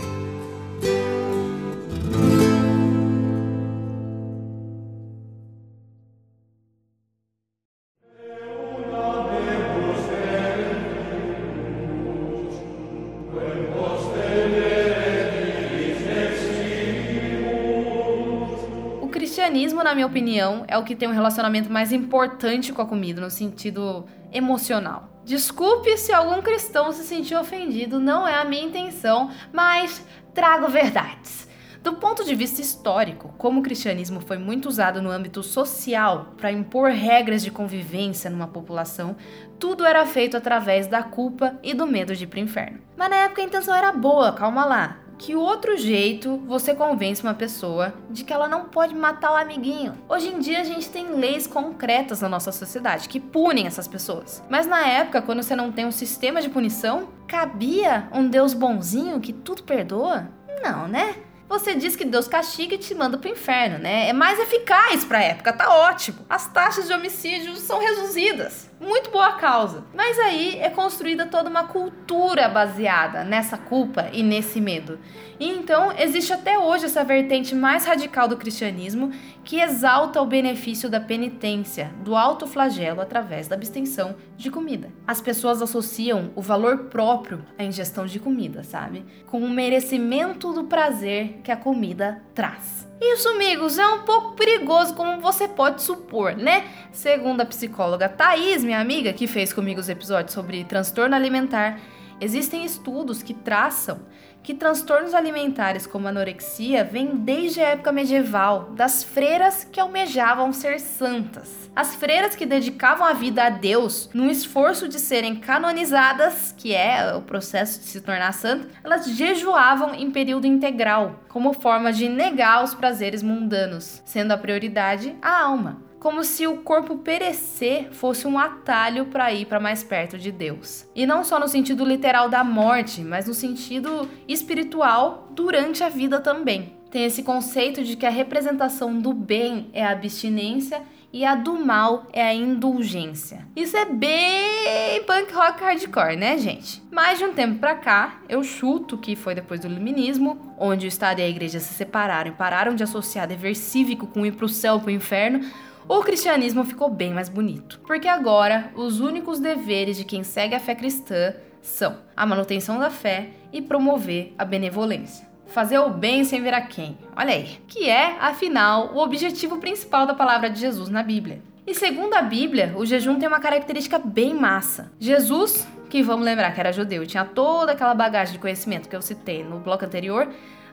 Opinião, 20.16 20.64
é 20.66 20.78
o 20.78 20.82
que 20.82 20.96
tem 20.96 21.06
um 21.06 21.12
relacionamento 21.12 21.70
mais 21.70 21.92
importante 21.92 22.72
com 22.72 22.80
a 22.80 22.86
comida, 22.86 23.20
no 23.20 23.30
sentido 23.30 24.06
emocional. 24.32 25.10
Desculpe 25.26 25.94
se 25.98 26.10
algum 26.10 26.40
cristão 26.40 26.90
se 26.90 27.04
sentiu 27.04 27.38
ofendido, 27.38 28.00
não 28.00 28.26
é 28.26 28.34
a 28.36 28.44
minha 28.44 28.64
intenção, 28.64 29.30
mas 29.52 30.02
trago 30.32 30.68
verdades. 30.68 31.46
Do 31.82 31.94
ponto 31.94 32.24
de 32.24 32.34
vista 32.34 32.62
histórico, 32.62 33.34
como 33.36 33.60
o 33.60 33.62
cristianismo 33.62 34.20
foi 34.20 34.38
muito 34.38 34.68
usado 34.68 35.02
no 35.02 35.10
âmbito 35.10 35.42
social 35.42 36.32
para 36.38 36.50
impor 36.50 36.90
regras 36.90 37.42
de 37.42 37.50
convivência 37.50 38.30
numa 38.30 38.48
população, 38.48 39.16
tudo 39.58 39.84
era 39.84 40.06
feito 40.06 40.34
através 40.34 40.86
da 40.86 41.02
culpa 41.02 41.58
e 41.62 41.74
do 41.74 41.86
medo 41.86 42.16
de 42.16 42.24
ir 42.24 42.26
para 42.26 42.38
o 42.38 42.42
inferno. 42.42 42.78
Mas 42.96 43.10
na 43.10 43.16
época 43.16 43.42
a 43.42 43.44
intenção 43.44 43.74
era 43.74 43.92
boa, 43.92 44.32
calma 44.32 44.64
lá 44.64 45.05
que 45.18 45.34
outro 45.34 45.76
jeito 45.76 46.36
você 46.46 46.74
convence 46.74 47.22
uma 47.22 47.34
pessoa 47.34 47.94
de 48.10 48.24
que 48.24 48.32
ela 48.32 48.48
não 48.48 48.66
pode 48.66 48.94
matar 48.94 49.32
o 49.32 49.36
amiguinho. 49.36 49.96
Hoje 50.08 50.28
em 50.28 50.38
dia 50.38 50.60
a 50.60 50.64
gente 50.64 50.88
tem 50.88 51.14
leis 51.14 51.46
concretas 51.46 52.20
na 52.20 52.28
nossa 52.28 52.52
sociedade 52.52 53.08
que 53.08 53.20
punem 53.20 53.66
essas 53.66 53.88
pessoas. 53.88 54.42
Mas 54.48 54.66
na 54.66 54.86
época, 54.86 55.22
quando 55.22 55.42
você 55.42 55.56
não 55.56 55.72
tem 55.72 55.86
um 55.86 55.92
sistema 55.92 56.40
de 56.42 56.48
punição, 56.48 57.08
cabia 57.26 58.08
um 58.12 58.28
Deus 58.28 58.54
bonzinho 58.54 59.20
que 59.20 59.32
tudo 59.32 59.62
perdoa? 59.62 60.28
Não, 60.62 60.88
né? 60.88 61.16
você 61.48 61.74
diz 61.74 61.94
que 61.94 62.04
Deus 62.04 62.26
castiga 62.26 62.74
e 62.74 62.78
te 62.78 62.94
manda 62.94 63.16
pro 63.18 63.30
inferno, 63.30 63.78
né? 63.78 64.08
É 64.08 64.12
mais 64.12 64.38
eficaz 64.38 65.04
pra 65.04 65.22
época, 65.22 65.52
tá 65.52 65.72
ótimo. 65.72 66.18
As 66.28 66.46
taxas 66.48 66.86
de 66.86 66.92
homicídio 66.92 67.54
são 67.56 67.78
reduzidas. 67.78 68.70
Muito 68.78 69.10
boa 69.10 69.32
causa. 69.32 69.84
Mas 69.94 70.18
aí 70.18 70.58
é 70.58 70.68
construída 70.68 71.24
toda 71.24 71.48
uma 71.48 71.64
cultura 71.64 72.46
baseada 72.48 73.24
nessa 73.24 73.56
culpa 73.56 74.10
e 74.12 74.22
nesse 74.22 74.60
medo. 74.60 74.98
E 75.40 75.48
então 75.48 75.92
existe 75.92 76.32
até 76.32 76.58
hoje 76.58 76.84
essa 76.84 77.02
vertente 77.02 77.54
mais 77.54 77.86
radical 77.86 78.28
do 78.28 78.36
cristianismo 78.36 79.10
que 79.42 79.60
exalta 79.60 80.20
o 80.20 80.26
benefício 80.26 80.90
da 80.90 81.00
penitência, 81.00 81.90
do 82.04 82.14
alto 82.14 82.46
flagelo 82.46 83.00
através 83.00 83.48
da 83.48 83.56
abstenção 83.56 84.14
de 84.36 84.50
comida. 84.50 84.90
As 85.06 85.20
pessoas 85.22 85.62
associam 85.62 86.30
o 86.34 86.42
valor 86.42 86.84
próprio 86.84 87.44
à 87.58 87.64
ingestão 87.64 88.04
de 88.04 88.20
comida, 88.20 88.62
sabe? 88.62 89.04
Com 89.26 89.40
o 89.40 89.48
merecimento 89.50 90.52
do 90.52 90.64
prazer 90.64 91.40
que 91.42 91.50
a 91.50 91.56
comida 91.56 92.22
traz. 92.34 92.85
Isso, 93.00 93.28
amigos, 93.28 93.78
é 93.78 93.86
um 93.86 94.02
pouco 94.02 94.32
perigoso, 94.32 94.94
como 94.94 95.20
você 95.20 95.46
pode 95.46 95.82
supor, 95.82 96.34
né? 96.34 96.64
Segundo 96.92 97.42
a 97.42 97.46
psicóloga 97.46 98.08
Thaís, 98.08 98.64
minha 98.64 98.80
amiga, 98.80 99.12
que 99.12 99.26
fez 99.26 99.52
comigo 99.52 99.78
os 99.78 99.88
episódios 99.88 100.32
sobre 100.32 100.64
transtorno 100.64 101.14
alimentar, 101.14 101.78
existem 102.20 102.64
estudos 102.64 103.22
que 103.22 103.34
traçam 103.34 104.00
que 104.46 104.54
transtornos 104.54 105.12
alimentares 105.12 105.88
como 105.88 106.06
anorexia 106.06 106.84
vêm 106.84 107.16
desde 107.16 107.60
a 107.60 107.70
época 107.70 107.90
medieval, 107.90 108.70
das 108.76 109.02
freiras 109.02 109.64
que 109.64 109.80
almejavam 109.80 110.52
ser 110.52 110.78
santas. 110.78 111.68
As 111.74 111.96
freiras 111.96 112.36
que 112.36 112.46
dedicavam 112.46 113.04
a 113.04 113.12
vida 113.12 113.42
a 113.42 113.50
Deus 113.50 114.08
no 114.14 114.30
esforço 114.30 114.88
de 114.88 115.00
serem 115.00 115.34
canonizadas, 115.34 116.54
que 116.56 116.72
é 116.72 117.12
o 117.16 117.22
processo 117.22 117.80
de 117.80 117.86
se 117.86 118.00
tornar 118.00 118.32
santa, 118.32 118.68
elas 118.84 119.08
jejuavam 119.08 119.92
em 119.92 120.12
período 120.12 120.46
integral, 120.46 121.24
como 121.28 121.52
forma 121.52 121.92
de 121.92 122.08
negar 122.08 122.62
os 122.62 122.72
prazeres 122.72 123.24
mundanos, 123.24 124.00
sendo 124.04 124.30
a 124.30 124.38
prioridade 124.38 125.16
a 125.20 125.42
alma 125.42 125.85
como 126.06 126.22
se 126.22 126.46
o 126.46 126.58
corpo 126.58 126.98
perecer 126.98 127.88
fosse 127.90 128.28
um 128.28 128.38
atalho 128.38 129.06
para 129.06 129.32
ir 129.32 129.44
para 129.44 129.58
mais 129.58 129.82
perto 129.82 130.16
de 130.16 130.30
Deus. 130.30 130.86
E 130.94 131.04
não 131.04 131.24
só 131.24 131.40
no 131.40 131.48
sentido 131.48 131.84
literal 131.84 132.28
da 132.28 132.44
morte, 132.44 133.00
mas 133.00 133.26
no 133.26 133.34
sentido 133.34 134.08
espiritual 134.28 135.26
durante 135.32 135.82
a 135.82 135.88
vida 135.88 136.20
também. 136.20 136.74
Tem 136.92 137.04
esse 137.04 137.24
conceito 137.24 137.82
de 137.82 137.96
que 137.96 138.06
a 138.06 138.10
representação 138.10 138.96
do 138.96 139.12
bem 139.12 139.68
é 139.72 139.84
a 139.84 139.90
abstinência 139.90 140.80
e 141.12 141.24
a 141.24 141.34
do 141.34 141.58
mal 141.58 142.06
é 142.12 142.22
a 142.22 142.32
indulgência. 142.32 143.44
Isso 143.56 143.76
é 143.76 143.84
bem 143.84 145.02
punk 145.06 145.32
rock 145.32 145.60
hardcore, 145.62 146.16
né, 146.16 146.38
gente? 146.38 146.82
Mais 146.92 147.18
de 147.18 147.24
um 147.24 147.32
tempo 147.32 147.58
pra 147.58 147.74
cá, 147.74 148.20
eu 148.28 148.44
chuto 148.44 148.98
que 148.98 149.16
foi 149.16 149.34
depois 149.34 149.60
do 149.60 149.66
iluminismo, 149.66 150.54
onde 150.58 150.86
o 150.86 150.88
Estado 150.88 151.20
e 151.20 151.22
a 151.22 151.28
Igreja 151.28 151.58
se 151.58 151.74
separaram 151.74 152.30
e 152.30 152.34
pararam 152.34 152.74
de 152.74 152.84
associar 152.84 153.26
dever 153.26 153.56
cívico 153.56 154.06
com 154.06 154.24
ir 154.24 154.32
pro 154.32 154.48
céu 154.48 154.78
pro 154.78 154.90
inferno, 154.90 155.40
o 155.88 156.00
cristianismo 156.00 156.64
ficou 156.64 156.90
bem 156.90 157.12
mais 157.12 157.28
bonito. 157.28 157.80
Porque 157.86 158.08
agora, 158.08 158.70
os 158.74 159.00
únicos 159.00 159.38
deveres 159.38 159.96
de 159.96 160.04
quem 160.04 160.22
segue 160.22 160.54
a 160.54 160.60
fé 160.60 160.74
cristã 160.74 161.34
são 161.62 161.98
a 162.16 162.26
manutenção 162.26 162.78
da 162.78 162.90
fé 162.90 163.30
e 163.52 163.62
promover 163.62 164.34
a 164.36 164.44
benevolência. 164.44 165.26
Fazer 165.46 165.78
o 165.78 165.90
bem 165.90 166.24
sem 166.24 166.42
ver 166.42 166.54
a 166.54 166.60
quem. 166.60 166.98
Olha 167.16 167.32
aí. 167.32 167.60
Que 167.68 167.88
é, 167.88 168.16
afinal, 168.20 168.92
o 168.94 168.98
objetivo 168.98 169.58
principal 169.58 170.06
da 170.06 170.14
palavra 170.14 170.50
de 170.50 170.60
Jesus 170.60 170.88
na 170.88 171.02
Bíblia. 171.02 171.40
E 171.66 171.74
segundo 171.74 172.14
a 172.14 172.22
Bíblia, 172.22 172.74
o 172.76 172.84
jejum 172.84 173.18
tem 173.18 173.28
uma 173.28 173.40
característica 173.40 173.98
bem 173.98 174.34
massa. 174.34 174.92
Jesus, 174.98 175.66
que 175.88 176.02
vamos 176.02 176.24
lembrar 176.24 176.52
que 176.52 176.60
era 176.60 176.72
judeu 176.72 177.02
e 177.02 177.06
tinha 177.06 177.24
toda 177.24 177.72
aquela 177.72 177.94
bagagem 177.94 178.34
de 178.34 178.38
conhecimento 178.38 178.88
que 178.88 178.94
eu 178.94 179.02
citei 179.02 179.42
no 179.42 179.58
bloco 179.58 179.84
anterior, 179.84 180.28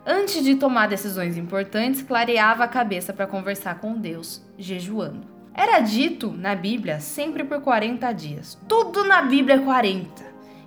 antes 0.05 0.43
de 0.43 0.55
tomar 0.55 0.87
decisões 0.87 1.37
importantes, 1.37 2.01
clareava 2.01 2.63
a 2.63 2.67
cabeça 2.67 3.13
para 3.13 3.27
conversar 3.27 3.79
com 3.79 3.93
Deus, 3.93 4.41
jejuando. 4.57 5.27
Era 5.53 5.79
dito 5.79 6.31
na 6.31 6.55
Bíblia 6.55 6.99
sempre 6.99 7.43
por 7.43 7.61
40 7.61 8.11
dias. 8.13 8.57
Tudo 8.67 9.03
na 9.03 9.21
Bíblia 9.21 9.55
é 9.55 9.59
40. 9.59 10.23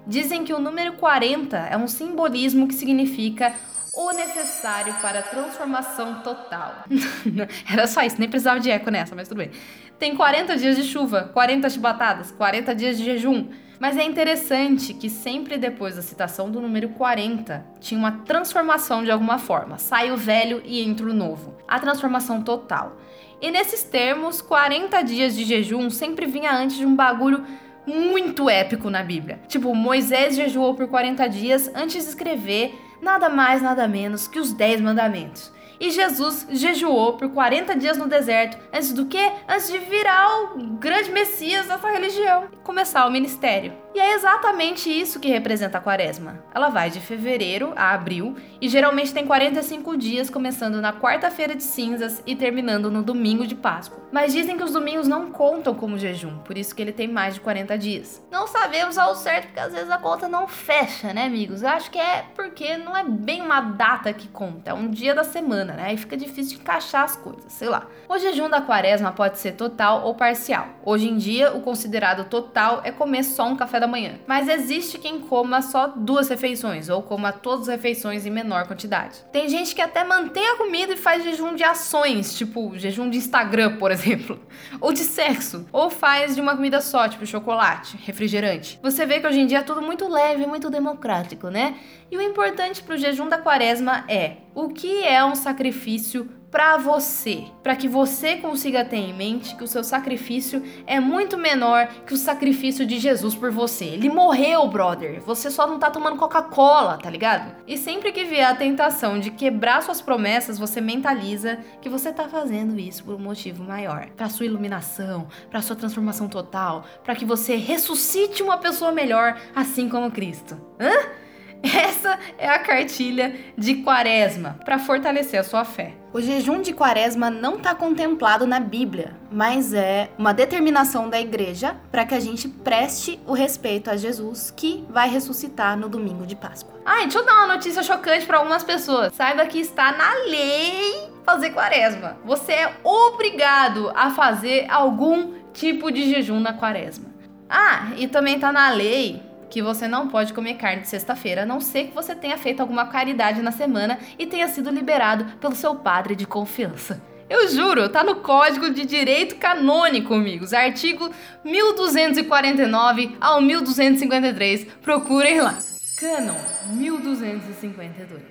Dizem 0.06 0.44
que 0.44 0.52
o 0.52 0.60
número 0.60 0.92
40 0.92 1.56
é 1.56 1.76
um 1.76 1.88
simbolismo 1.88 2.68
que 2.68 2.74
significa 2.74 3.52
o 3.92 4.12
necessário 4.12 4.94
para 5.00 5.20
a 5.20 5.22
transformação 5.22 6.20
total. 6.20 6.84
Era 7.68 7.86
só 7.86 8.02
isso, 8.02 8.16
nem 8.18 8.28
precisava 8.28 8.60
de 8.60 8.70
eco 8.70 8.90
nessa, 8.90 9.16
mas 9.16 9.26
tudo 9.26 9.38
bem. 9.38 9.50
Tem 9.98 10.14
40 10.14 10.56
dias 10.56 10.76
de 10.76 10.84
chuva, 10.84 11.30
40 11.32 11.68
chibatadas, 11.70 12.30
40 12.30 12.74
dias 12.74 12.98
de 12.98 13.04
jejum. 13.04 13.48
Mas 13.78 13.96
é 13.96 14.04
interessante 14.04 14.94
que 14.94 15.10
sempre 15.10 15.58
depois 15.58 15.96
da 15.96 16.02
citação 16.02 16.50
do 16.50 16.60
número 16.60 16.88
40 16.90 17.64
tinha 17.78 17.98
uma 17.98 18.12
transformação 18.12 19.04
de 19.04 19.10
alguma 19.10 19.38
forma. 19.38 19.78
Sai 19.78 20.10
o 20.10 20.16
velho 20.16 20.62
e 20.64 20.82
entra 20.82 21.06
o 21.06 21.14
novo. 21.14 21.54
A 21.68 21.78
transformação 21.78 22.42
total. 22.42 22.96
E 23.40 23.50
nesses 23.50 23.82
termos, 23.82 24.40
40 24.40 25.02
dias 25.02 25.34
de 25.34 25.44
jejum 25.44 25.90
sempre 25.90 26.26
vinha 26.26 26.52
antes 26.52 26.76
de 26.76 26.86
um 26.86 26.96
bagulho 26.96 27.44
muito 27.86 28.48
épico 28.48 28.90
na 28.90 29.02
Bíblia. 29.02 29.40
Tipo, 29.46 29.74
Moisés 29.74 30.34
jejuou 30.34 30.74
por 30.74 30.88
40 30.88 31.28
dias 31.28 31.70
antes 31.74 32.02
de 32.02 32.08
escrever 32.08 32.74
nada 33.00 33.28
mais, 33.28 33.62
nada 33.62 33.86
menos 33.86 34.26
que 34.26 34.40
os 34.40 34.52
10 34.52 34.80
mandamentos. 34.80 35.52
E 35.78 35.90
Jesus 35.90 36.46
jejuou 36.50 37.14
por 37.14 37.28
40 37.30 37.76
dias 37.76 37.96
no 37.96 38.08
deserto, 38.08 38.58
antes 38.72 38.92
do 38.92 39.06
que? 39.06 39.32
Antes 39.48 39.70
de 39.70 39.78
virar 39.78 40.54
o 40.54 40.58
grande 40.78 41.10
messias 41.10 41.66
dessa 41.66 41.90
religião 41.90 42.48
e 42.52 42.56
começar 42.56 43.06
o 43.06 43.10
ministério. 43.10 43.85
E 43.96 43.98
é 43.98 44.12
exatamente 44.12 44.90
isso 44.90 45.18
que 45.18 45.30
representa 45.30 45.78
a 45.78 45.80
quaresma. 45.80 46.44
Ela 46.54 46.68
vai 46.68 46.90
de 46.90 47.00
fevereiro 47.00 47.72
a 47.74 47.94
abril 47.94 48.36
e 48.60 48.68
geralmente 48.68 49.10
tem 49.10 49.26
45 49.26 49.96
dias, 49.96 50.28
começando 50.28 50.82
na 50.82 50.92
quarta-feira 50.92 51.54
de 51.54 51.62
cinzas 51.62 52.22
e 52.26 52.36
terminando 52.36 52.90
no 52.90 53.02
domingo 53.02 53.46
de 53.46 53.54
Páscoa. 53.54 54.04
Mas 54.12 54.34
dizem 54.34 54.54
que 54.54 54.62
os 54.62 54.72
domingos 54.72 55.08
não 55.08 55.30
contam 55.30 55.74
como 55.74 55.98
jejum, 55.98 56.38
por 56.40 56.58
isso 56.58 56.74
que 56.74 56.82
ele 56.82 56.92
tem 56.92 57.08
mais 57.08 57.36
de 57.36 57.40
40 57.40 57.78
dias. 57.78 58.22
Não 58.30 58.46
sabemos 58.46 58.98
ao 58.98 59.14
certo, 59.14 59.46
porque 59.46 59.60
às 59.60 59.72
vezes 59.72 59.90
a 59.90 59.96
conta 59.96 60.28
não 60.28 60.46
fecha, 60.46 61.14
né, 61.14 61.24
amigos? 61.24 61.62
Eu 61.62 61.70
acho 61.70 61.90
que 61.90 61.98
é 61.98 62.26
porque 62.34 62.76
não 62.76 62.94
é 62.94 63.02
bem 63.02 63.40
uma 63.40 63.62
data 63.62 64.12
que 64.12 64.28
conta, 64.28 64.72
é 64.72 64.74
um 64.74 64.90
dia 64.90 65.14
da 65.14 65.24
semana, 65.24 65.72
né? 65.72 65.84
Aí 65.86 65.96
fica 65.96 66.18
difícil 66.18 66.56
de 66.56 66.62
encaixar 66.62 67.04
as 67.04 67.16
coisas, 67.16 67.50
sei 67.50 67.70
lá. 67.70 67.86
O 68.10 68.18
jejum 68.18 68.50
da 68.50 68.60
quaresma 68.60 69.10
pode 69.10 69.38
ser 69.38 69.52
total 69.52 70.04
ou 70.04 70.14
parcial. 70.14 70.68
Hoje 70.84 71.08
em 71.08 71.16
dia, 71.16 71.56
o 71.56 71.62
considerado 71.62 72.28
total 72.28 72.82
é 72.84 72.92
comer 72.92 73.24
só 73.24 73.46
um 73.46 73.56
café 73.56 73.80
da 73.80 73.85
manhã. 73.88 74.18
Mas 74.26 74.48
existe 74.48 74.98
quem 74.98 75.20
coma 75.20 75.62
só 75.62 75.88
duas 75.88 76.28
refeições, 76.28 76.88
ou 76.88 77.02
coma 77.02 77.32
todas 77.32 77.68
as 77.68 77.76
refeições 77.76 78.26
em 78.26 78.30
menor 78.30 78.66
quantidade. 78.66 79.24
Tem 79.32 79.48
gente 79.48 79.74
que 79.74 79.80
até 79.80 80.04
mantém 80.04 80.46
a 80.48 80.56
comida 80.56 80.92
e 80.92 80.96
faz 80.96 81.24
jejum 81.24 81.54
de 81.54 81.64
ações, 81.64 82.36
tipo 82.36 82.76
jejum 82.76 83.08
de 83.08 83.18
Instagram, 83.18 83.76
por 83.76 83.90
exemplo, 83.90 84.40
ou 84.80 84.92
de 84.92 85.00
sexo, 85.00 85.66
ou 85.72 85.90
faz 85.90 86.34
de 86.34 86.40
uma 86.40 86.56
comida 86.56 86.80
só, 86.80 87.08
tipo 87.08 87.26
chocolate, 87.26 87.96
refrigerante. 88.04 88.78
Você 88.82 89.06
vê 89.06 89.20
que 89.20 89.26
hoje 89.26 89.40
em 89.40 89.46
dia 89.46 89.58
é 89.58 89.62
tudo 89.62 89.82
muito 89.82 90.08
leve, 90.08 90.46
muito 90.46 90.70
democrático, 90.70 91.48
né? 91.48 91.76
E 92.10 92.16
o 92.16 92.22
importante 92.22 92.82
para 92.82 92.94
o 92.94 92.98
jejum 92.98 93.28
da 93.28 93.38
quaresma 93.38 94.04
é 94.08 94.36
o 94.54 94.68
que 94.68 95.02
é 95.02 95.24
um 95.24 95.34
sacrifício 95.34 96.30
para 96.50 96.76
você, 96.76 97.44
para 97.62 97.76
que 97.76 97.88
você 97.88 98.36
consiga 98.36 98.84
ter 98.84 98.96
em 98.96 99.12
mente 99.12 99.56
que 99.56 99.64
o 99.64 99.68
seu 99.68 99.82
sacrifício 99.82 100.62
é 100.86 101.00
muito 101.00 101.36
menor 101.36 101.88
que 102.06 102.14
o 102.14 102.16
sacrifício 102.16 102.86
de 102.86 102.98
Jesus 102.98 103.34
por 103.34 103.50
você. 103.50 103.84
Ele 103.84 104.08
morreu, 104.08 104.66
brother. 104.68 105.20
Você 105.22 105.50
só 105.50 105.66
não 105.66 105.78
tá 105.78 105.90
tomando 105.90 106.16
Coca-Cola, 106.16 106.98
tá 106.98 107.10
ligado? 107.10 107.54
E 107.66 107.76
sempre 107.76 108.12
que 108.12 108.24
vier 108.24 108.46
a 108.46 108.54
tentação 108.54 109.18
de 109.18 109.30
quebrar 109.30 109.82
suas 109.82 110.00
promessas, 110.00 110.58
você 110.58 110.80
mentaliza 110.80 111.58
que 111.82 111.88
você 111.88 112.12
tá 112.12 112.28
fazendo 112.28 112.78
isso 112.78 113.04
por 113.04 113.16
um 113.16 113.22
motivo 113.22 113.64
maior, 113.64 114.08
para 114.16 114.28
sua 114.28 114.46
iluminação, 114.46 115.26
para 115.50 115.62
sua 115.62 115.76
transformação 115.76 116.28
total, 116.28 116.84
para 117.02 117.14
que 117.14 117.24
você 117.24 117.56
ressuscite 117.56 118.42
uma 118.42 118.58
pessoa 118.58 118.92
melhor, 118.92 119.36
assim 119.54 119.88
como 119.88 120.10
Cristo. 120.10 120.56
Hã? 120.80 121.26
Essa 121.62 122.18
é 122.38 122.48
a 122.48 122.58
cartilha 122.58 123.34
de 123.56 123.76
Quaresma 123.82 124.58
para 124.64 124.78
fortalecer 124.78 125.40
a 125.40 125.44
sua 125.44 125.64
fé. 125.64 125.94
O 126.16 126.20
jejum 126.22 126.62
de 126.62 126.72
Quaresma 126.72 127.28
não 127.28 127.56
está 127.56 127.74
contemplado 127.74 128.46
na 128.46 128.58
Bíblia, 128.58 129.14
mas 129.30 129.74
é 129.74 130.08
uma 130.16 130.32
determinação 130.32 131.10
da 131.10 131.20
igreja 131.20 131.76
para 131.92 132.06
que 132.06 132.14
a 132.14 132.20
gente 132.20 132.48
preste 132.48 133.20
o 133.26 133.34
respeito 133.34 133.90
a 133.90 133.98
Jesus 133.98 134.50
que 134.50 134.82
vai 134.88 135.10
ressuscitar 135.10 135.76
no 135.76 135.90
domingo 135.90 136.24
de 136.24 136.34
Páscoa. 136.34 136.72
Ah, 136.86 137.02
deixa 137.02 137.18
eu 137.18 137.26
dar 137.26 137.34
uma 137.34 137.54
notícia 137.56 137.82
chocante 137.82 138.24
para 138.24 138.38
algumas 138.38 138.64
pessoas. 138.64 139.14
Saiba 139.14 139.44
que 139.44 139.58
está 139.58 139.92
na 139.92 140.10
lei 140.26 141.06
fazer 141.22 141.50
Quaresma. 141.50 142.16
Você 142.24 142.52
é 142.52 142.72
obrigado 142.82 143.92
a 143.94 144.08
fazer 144.08 144.64
algum 144.70 145.34
tipo 145.52 145.92
de 145.92 146.08
jejum 146.08 146.40
na 146.40 146.54
Quaresma. 146.54 147.10
Ah, 147.46 147.90
e 147.98 148.08
também 148.08 148.36
está 148.36 148.50
na 148.50 148.70
lei 148.70 149.22
que 149.50 149.62
você 149.62 149.86
não 149.88 150.08
pode 150.08 150.32
comer 150.32 150.54
carne 150.54 150.82
de 150.82 150.88
sexta-feira, 150.88 151.42
a 151.42 151.46
não 151.46 151.60
ser 151.60 151.88
que 151.88 151.94
você 151.94 152.14
tenha 152.14 152.36
feito 152.36 152.60
alguma 152.60 152.86
caridade 152.86 153.42
na 153.42 153.52
semana 153.52 153.98
e 154.18 154.26
tenha 154.26 154.48
sido 154.48 154.70
liberado 154.70 155.24
pelo 155.38 155.54
seu 155.54 155.74
padre 155.74 156.14
de 156.14 156.26
confiança. 156.26 157.00
Eu 157.28 157.48
juro, 157.48 157.88
tá 157.88 158.04
no 158.04 158.16
Código 158.16 158.70
de 158.70 158.86
Direito 158.86 159.34
Canônico, 159.36 160.14
amigos, 160.14 160.52
artigo 160.52 161.10
1249 161.44 163.16
ao 163.20 163.42
1253. 163.42 164.64
Procurem 164.80 165.40
lá. 165.40 165.58
Cânon 165.96 166.36
1252. 166.74 168.22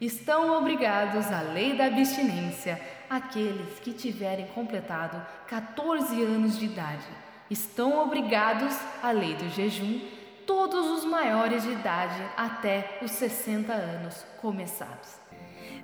Estão 0.00 0.56
obrigados 0.56 1.30
à 1.30 1.42
lei 1.42 1.76
da 1.76 1.86
abstinência 1.86 2.80
aqueles 3.08 3.78
que 3.80 3.92
tiverem 3.92 4.46
completado 4.46 5.20
14 5.46 6.22
anos 6.22 6.58
de 6.58 6.64
idade. 6.64 7.04
Estão 7.50 8.02
obrigados 8.02 8.74
à 9.02 9.10
lei 9.10 9.34
do 9.34 9.48
jejum 9.50 10.00
todos 10.52 10.90
os 10.98 11.04
maiores 11.04 11.62
de 11.62 11.70
idade 11.70 12.22
até 12.36 12.98
os 13.00 13.10
60 13.12 13.72
anos 13.72 14.24
começados. 14.40 15.08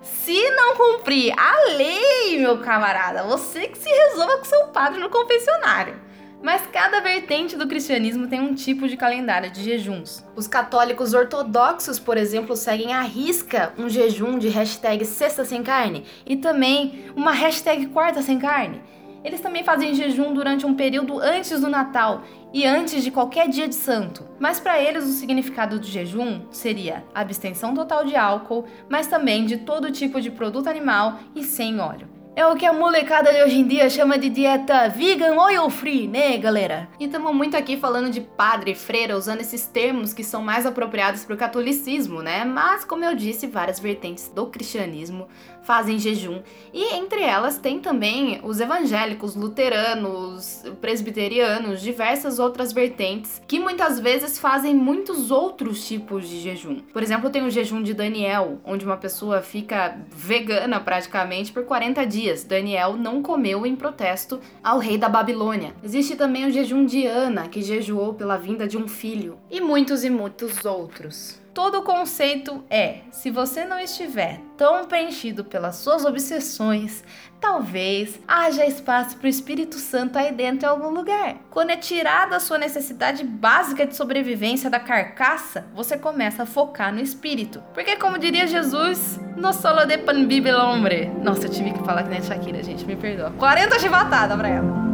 Se 0.03 0.51
não 0.51 0.77
cumprir 0.77 1.33
a 1.39 1.75
lei, 1.77 2.39
meu 2.39 2.59
camarada, 2.59 3.23
você 3.23 3.67
que 3.67 3.79
se 3.79 3.89
resolva 3.89 4.39
com 4.39 4.45
seu 4.45 4.67
padre 4.69 5.01
no 5.01 5.09
confessionário. 5.09 5.99
Mas 6.43 6.67
cada 6.67 7.01
vertente 7.01 7.57
do 7.57 7.67
cristianismo 7.67 8.29
tem 8.29 8.41
um 8.41 8.55
tipo 8.55 8.87
de 8.87 8.97
calendário 8.97 9.51
de 9.51 9.65
jejuns. 9.65 10.25
Os 10.37 10.47
católicos 10.47 11.15
ortodoxos, 11.15 11.99
por 11.99 12.17
exemplo, 12.17 12.55
seguem 12.55 12.93
à 12.93 13.01
risca 13.01 13.73
um 13.77 13.89
jejum 13.89 14.39
de 14.39 14.49
hashtag 14.49 15.05
sexta 15.05 15.45
sem 15.45 15.65
carne 15.65 16.05
e 16.25 16.37
também 16.37 17.11
uma 17.17 17.33
hashtag 17.33 17.87
quarta 17.87 18.23
sem 18.23 18.39
carne. 18.39 18.81
Eles 19.29 19.43
também 19.43 19.63
fazem 19.63 19.95
jejum 19.95 20.33
durante 20.33 20.65
um 20.65 20.73
período 20.75 21.21
antes 21.21 21.61
do 21.61 21.69
Natal 21.69 22.23
e 22.51 22.65
antes 22.65 23.05
de 23.05 23.11
qualquer 23.11 23.47
dia 23.47 23.69
de 23.69 23.75
santo. 23.75 24.27
Mas 24.41 24.59
para 24.59 24.81
eles 24.81 25.05
o 25.05 25.13
significado 25.13 25.79
do 25.79 25.87
jejum 25.87 26.47
seria 26.51 27.05
abstenção 27.15 27.75
total 27.75 28.07
de 28.07 28.17
álcool, 28.17 28.65
mas 28.89 29.07
também 29.07 29.45
de 29.45 29.59
todo 29.59 29.93
tipo 29.93 30.19
de 30.19 30.31
produto 30.31 30.71
animal 30.71 31.19
e 31.37 31.45
sem 31.45 31.79
óleo. 31.79 32.09
É 32.39 32.47
o 32.47 32.55
que 32.55 32.65
a 32.65 32.73
molecada 32.73 33.33
de 33.33 33.43
hoje 33.43 33.59
em 33.59 33.67
dia 33.67 33.91
chama 33.91 34.17
de 34.17 34.31
dieta 34.31 34.89
vegan 34.89 35.35
oil 35.35 35.69
free, 35.69 36.07
né, 36.07 36.39
galera? 36.39 36.89
E 36.99 37.07
estamos 37.07 37.35
muito 37.35 37.57
aqui 37.57 37.77
falando 37.77 38.11
de 38.11 38.21
padre, 38.21 38.77
freira, 38.77 39.17
usando 39.17 39.41
esses 39.41 39.67
termos 39.67 40.15
que 40.15 40.23
são 40.23 40.41
mais 40.41 40.65
apropriados 40.65 41.25
para 41.25 41.35
o 41.35 41.37
catolicismo, 41.37 42.23
né? 42.23 42.45
Mas, 42.45 42.85
como 42.85 43.05
eu 43.05 43.17
disse, 43.17 43.49
várias 43.49 43.81
vertentes 43.81 44.29
do 44.29 44.47
cristianismo 44.47 45.27
fazem 45.69 45.99
jejum. 45.99 46.41
E 46.73 46.95
entre 46.95 47.21
elas 47.21 47.59
tem 47.59 47.79
também 47.79 48.41
os 48.43 48.59
evangélicos, 48.59 49.37
luteranos, 49.37 50.63
presbiterianos, 50.81 51.83
diversas 51.83 52.39
outras 52.39 52.73
vertentes 52.73 53.43
que 53.47 53.61
muitas 53.61 54.01
vezes 54.01 54.39
fazem 54.39 54.75
muitos 54.75 55.31
outros 55.31 55.87
tipos 55.87 56.27
de 56.27 56.41
jejum. 56.41 56.79
Por 56.91 57.03
exemplo, 57.03 57.29
tem 57.29 57.45
o 57.45 57.51
jejum 57.51 57.83
de 57.83 57.93
Daniel, 57.93 58.59
onde 58.65 58.87
uma 58.87 58.97
pessoa 58.97 59.43
fica 59.43 59.99
vegana 60.09 60.81
praticamente 60.81 61.53
por 61.53 61.65
40 61.65 62.07
dias. 62.07 62.45
Daniel 62.45 62.95
não 62.97 63.23
comeu 63.23 63.67
em 63.67 63.77
protesto 63.77 64.41
ao 64.65 64.79
rei 64.79 64.97
da 64.97 65.11
Babilônia. 65.11 65.75
Existe 65.85 66.17
também 66.17 66.47
o 66.47 66.51
jejum 66.51 66.87
de 66.87 67.05
Ana, 67.05 67.47
que 67.47 67.61
jejuou 67.61 68.15
pela 68.15 68.39
vinda 68.39 68.67
de 68.67 68.79
um 68.79 68.89
filho, 68.89 69.39
e 69.51 69.61
muitos 69.61 70.03
e 70.03 70.09
muitos 70.09 70.65
outros. 70.65 71.38
Todo 71.53 71.79
o 71.79 71.83
conceito 71.83 72.65
é: 72.71 73.01
se 73.11 73.31
você 73.31 73.65
não 73.65 73.79
estiver 73.79 74.41
tão 74.57 74.85
preenchido 74.85 75.45
pelas 75.45 75.77
suas 75.77 76.05
obsessões, 76.05 77.03
talvez 77.41 78.19
haja 78.27 78.67
espaço 78.67 79.17
para 79.17 79.27
o 79.27 79.29
Espírito 79.29 79.77
Santo 79.77 80.19
aí 80.19 80.33
dentro 80.33 80.67
em 80.67 80.71
algum 80.71 80.91
lugar. 80.91 81.37
Quando 81.51 81.71
é 81.71 81.77
tirada 81.77 82.37
a 82.37 82.41
sua 82.41 82.59
necessidade 82.59 83.25
básica 83.25 83.87
de 83.87 83.97
sobrevivência 83.97 84.71
da 84.71 84.81
carcaça, 84.81 85.67
você 85.75 85.97
começa 85.97 86.43
a 86.43 86.47
focar 86.47 86.93
no 86.93 87.01
espírito. 87.01 87.63
Porque, 87.75 87.97
como 87.97 88.19
diria 88.19 88.47
Jesus, 88.47 89.19
no 89.37 89.53
solo 89.53 89.85
de 89.85 89.99
pan 89.99 90.27
vive 90.27 90.53
hombre. 90.53 91.07
Nossa, 91.23 91.47
eu 91.47 91.51
tive 91.51 91.73
que 91.73 91.85
falar 91.85 92.03
que 92.03 92.11
nem 92.11 92.23
Shakira, 92.23 92.63
gente, 92.63 92.85
me 92.85 92.97
perdoa. 92.97 93.33
40 93.39 93.79
chibatadas 93.79 94.37
pra 94.37 94.49
ela. 94.49 94.88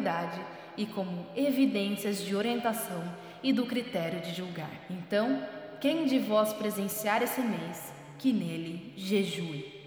Para 0.00 0.12
a 0.12 0.20
humanidade 0.20 0.40
e 0.76 0.86
como 0.86 1.26
evidências 1.36 2.22
de 2.22 2.34
orientação 2.34 3.02
e 3.42 3.52
do 3.52 3.66
critério 3.66 4.20
de 4.20 4.34
julgar. 4.34 4.70
Então, 4.88 5.42
quem 5.80 6.06
de 6.06 6.18
vós 6.18 6.52
presenciar 6.52 7.22
esse 7.22 7.40
mês, 7.40 7.92
que 8.18 8.32
nele 8.32 8.92
jejue. 8.96 9.78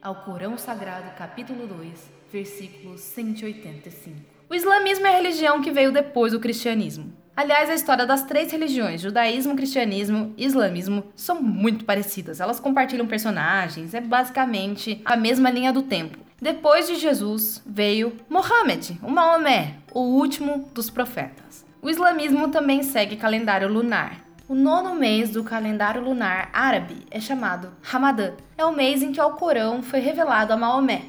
Ao 0.00 0.16
Corão 0.16 0.58
Sagrado, 0.58 1.16
capítulo 1.16 1.66
2, 1.66 2.10
versículo 2.32 2.98
185. 2.98 4.16
O 4.50 4.54
islamismo 4.54 5.06
é 5.06 5.10
a 5.10 5.16
religião 5.16 5.62
que 5.62 5.70
veio 5.70 5.92
depois 5.92 6.32
do 6.32 6.40
cristianismo. 6.40 7.12
Aliás, 7.34 7.70
a 7.70 7.74
história 7.74 8.04
das 8.04 8.24
três 8.24 8.52
religiões, 8.52 9.00
judaísmo, 9.00 9.56
cristianismo 9.56 10.34
e 10.36 10.44
islamismo, 10.44 11.04
são 11.16 11.40
muito 11.40 11.84
parecidas. 11.84 12.40
Elas 12.40 12.60
compartilham 12.60 13.06
personagens, 13.06 13.94
é 13.94 14.00
basicamente 14.00 15.00
a 15.04 15.16
mesma 15.16 15.50
linha 15.50 15.72
do 15.72 15.82
tempo. 15.82 16.18
Depois 16.42 16.88
de 16.88 16.96
Jesus 16.96 17.62
veio 17.64 18.16
Mohammed, 18.28 18.98
o 19.00 19.08
Maomé, 19.08 19.76
o 19.94 20.00
último 20.00 20.68
dos 20.74 20.90
profetas. 20.90 21.64
O 21.80 21.88
islamismo 21.88 22.48
também 22.48 22.82
segue 22.82 23.14
calendário 23.14 23.68
lunar. 23.68 24.26
O 24.48 24.54
nono 24.56 24.92
mês 24.92 25.30
do 25.30 25.44
calendário 25.44 26.02
lunar 26.02 26.50
árabe 26.52 27.06
é 27.12 27.20
chamado 27.20 27.72
Ramadã. 27.80 28.32
É 28.58 28.64
o 28.64 28.74
mês 28.74 29.04
em 29.04 29.12
que 29.12 29.20
o 29.20 29.30
Corão 29.34 29.84
foi 29.84 30.00
revelado 30.00 30.52
a 30.52 30.56
Maomé. 30.56 31.02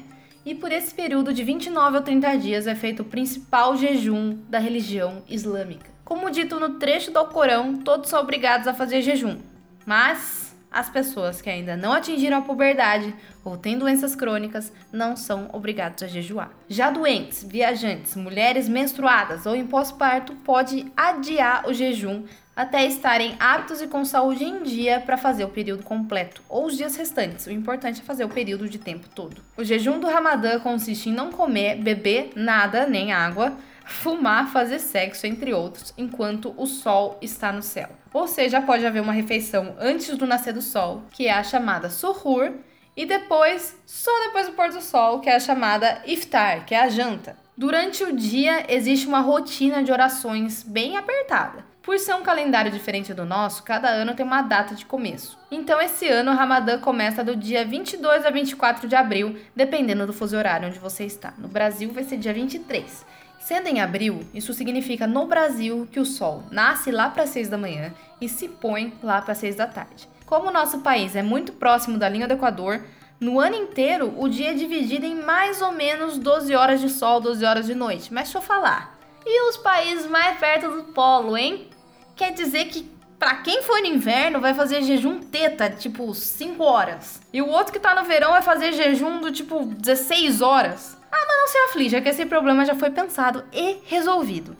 E 0.46 0.54
por 0.54 0.70
esse 0.70 0.94
período 0.94 1.34
de 1.34 1.42
29 1.42 1.98
a 1.98 2.02
30 2.02 2.38
dias 2.38 2.68
é 2.68 2.76
feito 2.76 3.02
o 3.02 3.06
principal 3.06 3.76
jejum 3.76 4.38
da 4.48 4.60
religião 4.60 5.24
islâmica. 5.28 5.90
Como 6.04 6.30
dito 6.30 6.60
no 6.60 6.78
trecho 6.78 7.10
do 7.10 7.18
Alcorão, 7.18 7.78
todos 7.78 8.08
são 8.08 8.20
obrigados 8.20 8.68
a 8.68 8.72
fazer 8.72 9.02
jejum. 9.02 9.38
Mas 9.84 10.43
as 10.74 10.90
pessoas 10.90 11.40
que 11.40 11.48
ainda 11.48 11.76
não 11.76 11.92
atingiram 11.92 12.38
a 12.38 12.42
puberdade 12.42 13.14
ou 13.44 13.56
têm 13.56 13.78
doenças 13.78 14.16
crônicas 14.16 14.72
não 14.92 15.16
são 15.16 15.48
obrigados 15.52 16.02
a 16.02 16.08
jejuar. 16.08 16.50
Já 16.68 16.90
doentes, 16.90 17.44
viajantes, 17.44 18.16
mulheres 18.16 18.68
menstruadas 18.68 19.46
ou 19.46 19.54
em 19.54 19.64
pós-parto 19.64 20.34
pode 20.44 20.90
adiar 20.96 21.68
o 21.68 21.72
jejum 21.72 22.24
até 22.56 22.84
estarem 22.84 23.36
aptos 23.38 23.80
e 23.80 23.86
com 23.86 24.04
saúde 24.04 24.44
em 24.44 24.62
dia 24.62 25.00
para 25.00 25.16
fazer 25.16 25.44
o 25.44 25.48
período 25.48 25.82
completo 25.82 26.42
ou 26.48 26.66
os 26.66 26.76
dias 26.76 26.96
restantes. 26.96 27.46
O 27.46 27.52
importante 27.52 28.00
é 28.00 28.04
fazer 28.04 28.24
o 28.24 28.28
período 28.28 28.68
de 28.68 28.78
tempo 28.78 29.08
todo. 29.14 29.40
O 29.56 29.64
jejum 29.64 30.00
do 30.00 30.08
Ramadã 30.08 30.58
consiste 30.58 31.08
em 31.08 31.12
não 31.12 31.30
comer, 31.30 31.76
beber 31.76 32.32
nada, 32.34 32.86
nem 32.86 33.12
água 33.12 33.56
fumar, 33.84 34.50
fazer 34.50 34.78
sexo, 34.78 35.26
entre 35.26 35.52
outros, 35.52 35.92
enquanto 35.96 36.54
o 36.56 36.66
sol 36.66 37.18
está 37.20 37.52
no 37.52 37.62
céu. 37.62 37.88
Ou 38.12 38.26
seja, 38.26 38.60
pode 38.60 38.86
haver 38.86 39.02
uma 39.02 39.12
refeição 39.12 39.74
antes 39.78 40.16
do 40.16 40.26
nascer 40.26 40.52
do 40.52 40.62
sol, 40.62 41.02
que 41.10 41.26
é 41.26 41.32
a 41.32 41.42
chamada 41.42 41.90
suhur, 41.90 42.52
e 42.96 43.04
depois, 43.04 43.76
só 43.84 44.10
depois 44.26 44.46
do 44.46 44.52
pôr 44.52 44.70
do 44.70 44.80
sol, 44.80 45.20
que 45.20 45.28
é 45.28 45.36
a 45.36 45.40
chamada 45.40 46.00
iftar, 46.06 46.64
que 46.64 46.74
é 46.74 46.80
a 46.80 46.88
janta. 46.88 47.36
Durante 47.56 48.02
o 48.02 48.14
dia 48.14 48.66
existe 48.68 49.06
uma 49.06 49.20
rotina 49.20 49.82
de 49.82 49.92
orações 49.92 50.62
bem 50.62 50.96
apertada. 50.96 51.64
Por 51.84 51.98
ser 51.98 52.14
um 52.14 52.22
calendário 52.22 52.72
diferente 52.72 53.12
do 53.12 53.26
nosso, 53.26 53.62
cada 53.62 53.88
ano 53.90 54.14
tem 54.14 54.24
uma 54.24 54.40
data 54.40 54.74
de 54.74 54.86
começo. 54.86 55.38
Então, 55.50 55.78
esse 55.80 56.08
ano 56.08 56.32
o 56.32 56.34
Ramadã 56.34 56.78
começa 56.78 57.22
do 57.22 57.36
dia 57.36 57.62
22 57.62 58.24
a 58.24 58.30
24 58.30 58.88
de 58.88 58.96
abril, 58.96 59.38
dependendo 59.54 60.06
do 60.06 60.12
fuso 60.12 60.34
horário 60.34 60.66
onde 60.66 60.78
você 60.78 61.04
está. 61.04 61.34
No 61.36 61.46
Brasil, 61.46 61.92
vai 61.92 62.02
ser 62.02 62.16
dia 62.16 62.32
23. 62.32 63.04
Sendo 63.44 63.66
em 63.66 63.78
abril, 63.78 64.24
isso 64.32 64.54
significa 64.54 65.06
no 65.06 65.26
Brasil 65.26 65.86
que 65.92 66.00
o 66.00 66.06
sol 66.06 66.44
nasce 66.50 66.90
lá 66.90 67.10
para 67.10 67.26
6 67.26 67.50
da 67.50 67.58
manhã 67.58 67.92
e 68.18 68.26
se 68.26 68.48
põe 68.48 68.94
lá 69.02 69.20
para 69.20 69.34
6 69.34 69.56
da 69.56 69.66
tarde. 69.66 70.08
Como 70.24 70.48
o 70.48 70.50
nosso 70.50 70.78
país 70.78 71.14
é 71.14 71.22
muito 71.22 71.52
próximo 71.52 71.98
da 71.98 72.08
linha 72.08 72.26
do 72.26 72.32
Equador, 72.32 72.82
no 73.20 73.38
ano 73.38 73.54
inteiro 73.54 74.14
o 74.16 74.30
dia 74.30 74.52
é 74.52 74.54
dividido 74.54 75.04
em 75.04 75.16
mais 75.16 75.60
ou 75.60 75.72
menos 75.72 76.16
12 76.16 76.54
horas 76.54 76.80
de 76.80 76.88
sol, 76.88 77.20
12 77.20 77.44
horas 77.44 77.66
de 77.66 77.74
noite. 77.74 78.14
Mas 78.14 78.28
deixa 78.28 78.38
eu 78.38 78.42
falar. 78.42 78.98
E 79.26 79.50
os 79.50 79.58
países 79.58 80.06
mais 80.06 80.38
perto 80.38 80.70
do 80.70 80.84
polo, 80.94 81.36
hein? 81.36 81.68
Quer 82.16 82.32
dizer 82.32 82.64
que 82.68 82.93
para 83.18 83.36
quem 83.36 83.62
for 83.62 83.80
no 83.80 83.86
inverno 83.86 84.40
vai 84.40 84.54
fazer 84.54 84.82
jejum 84.82 85.20
teta, 85.20 85.70
tipo 85.70 86.14
5 86.14 86.62
horas. 86.62 87.20
E 87.32 87.40
o 87.40 87.48
outro 87.48 87.72
que 87.72 87.80
tá 87.80 87.94
no 87.94 88.06
verão 88.06 88.32
vai 88.32 88.42
fazer 88.42 88.72
jejum 88.72 89.20
do 89.20 89.30
tipo 89.30 89.64
16 89.64 90.40
horas. 90.40 90.96
Ah, 91.10 91.24
mas 91.26 91.38
não 91.38 91.48
se 91.48 91.58
aflija, 91.70 92.00
que 92.00 92.08
esse 92.08 92.26
problema 92.26 92.64
já 92.64 92.74
foi 92.74 92.90
pensado 92.90 93.44
e 93.52 93.78
resolvido. 93.86 94.56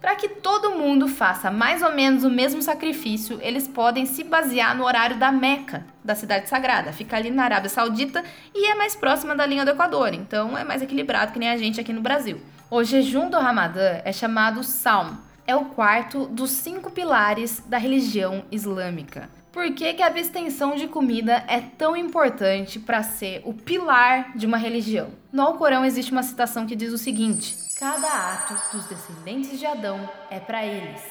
Para 0.00 0.16
que 0.16 0.28
todo 0.28 0.70
mundo 0.70 1.06
faça 1.08 1.50
mais 1.50 1.82
ou 1.82 1.92
menos 1.92 2.24
o 2.24 2.30
mesmo 2.30 2.62
sacrifício, 2.62 3.38
eles 3.42 3.68
podem 3.68 4.06
se 4.06 4.24
basear 4.24 4.74
no 4.74 4.84
horário 4.84 5.18
da 5.18 5.30
Meca, 5.30 5.84
da 6.02 6.14
cidade 6.14 6.48
sagrada. 6.48 6.90
Fica 6.90 7.18
ali 7.18 7.30
na 7.30 7.44
Arábia 7.44 7.68
Saudita 7.68 8.24
e 8.54 8.66
é 8.66 8.74
mais 8.74 8.96
próxima 8.96 9.36
da 9.36 9.44
linha 9.44 9.62
do 9.62 9.72
Equador, 9.72 10.14
então 10.14 10.56
é 10.56 10.64
mais 10.64 10.80
equilibrado 10.80 11.32
que 11.32 11.38
nem 11.38 11.50
a 11.50 11.56
gente 11.58 11.78
aqui 11.78 11.92
no 11.92 12.00
Brasil. 12.00 12.40
O 12.70 12.82
jejum 12.82 13.28
do 13.28 13.38
Ramadã 13.38 14.00
é 14.02 14.10
chamado 14.10 14.64
Salm. 14.64 15.16
É 15.50 15.56
o 15.56 15.64
quarto 15.64 16.26
dos 16.26 16.52
cinco 16.52 16.92
pilares 16.92 17.58
da 17.66 17.76
religião 17.76 18.44
islâmica. 18.52 19.28
Por 19.50 19.74
que, 19.74 19.94
que 19.94 20.00
a 20.00 20.06
abstenção 20.06 20.76
de 20.76 20.86
comida 20.86 21.44
é 21.48 21.60
tão 21.60 21.96
importante 21.96 22.78
para 22.78 23.02
ser 23.02 23.42
o 23.44 23.52
pilar 23.52 24.36
de 24.36 24.46
uma 24.46 24.56
religião? 24.56 25.10
No 25.32 25.42
Alcorão 25.42 25.84
existe 25.84 26.12
uma 26.12 26.22
citação 26.22 26.68
que 26.68 26.76
diz 26.76 26.92
o 26.92 26.98
seguinte: 26.98 27.56
Cada 27.76 28.06
ato 28.06 28.76
dos 28.76 28.86
descendentes 28.86 29.58
de 29.58 29.66
Adão 29.66 30.08
é 30.30 30.38
para 30.38 30.64
eles, 30.64 31.02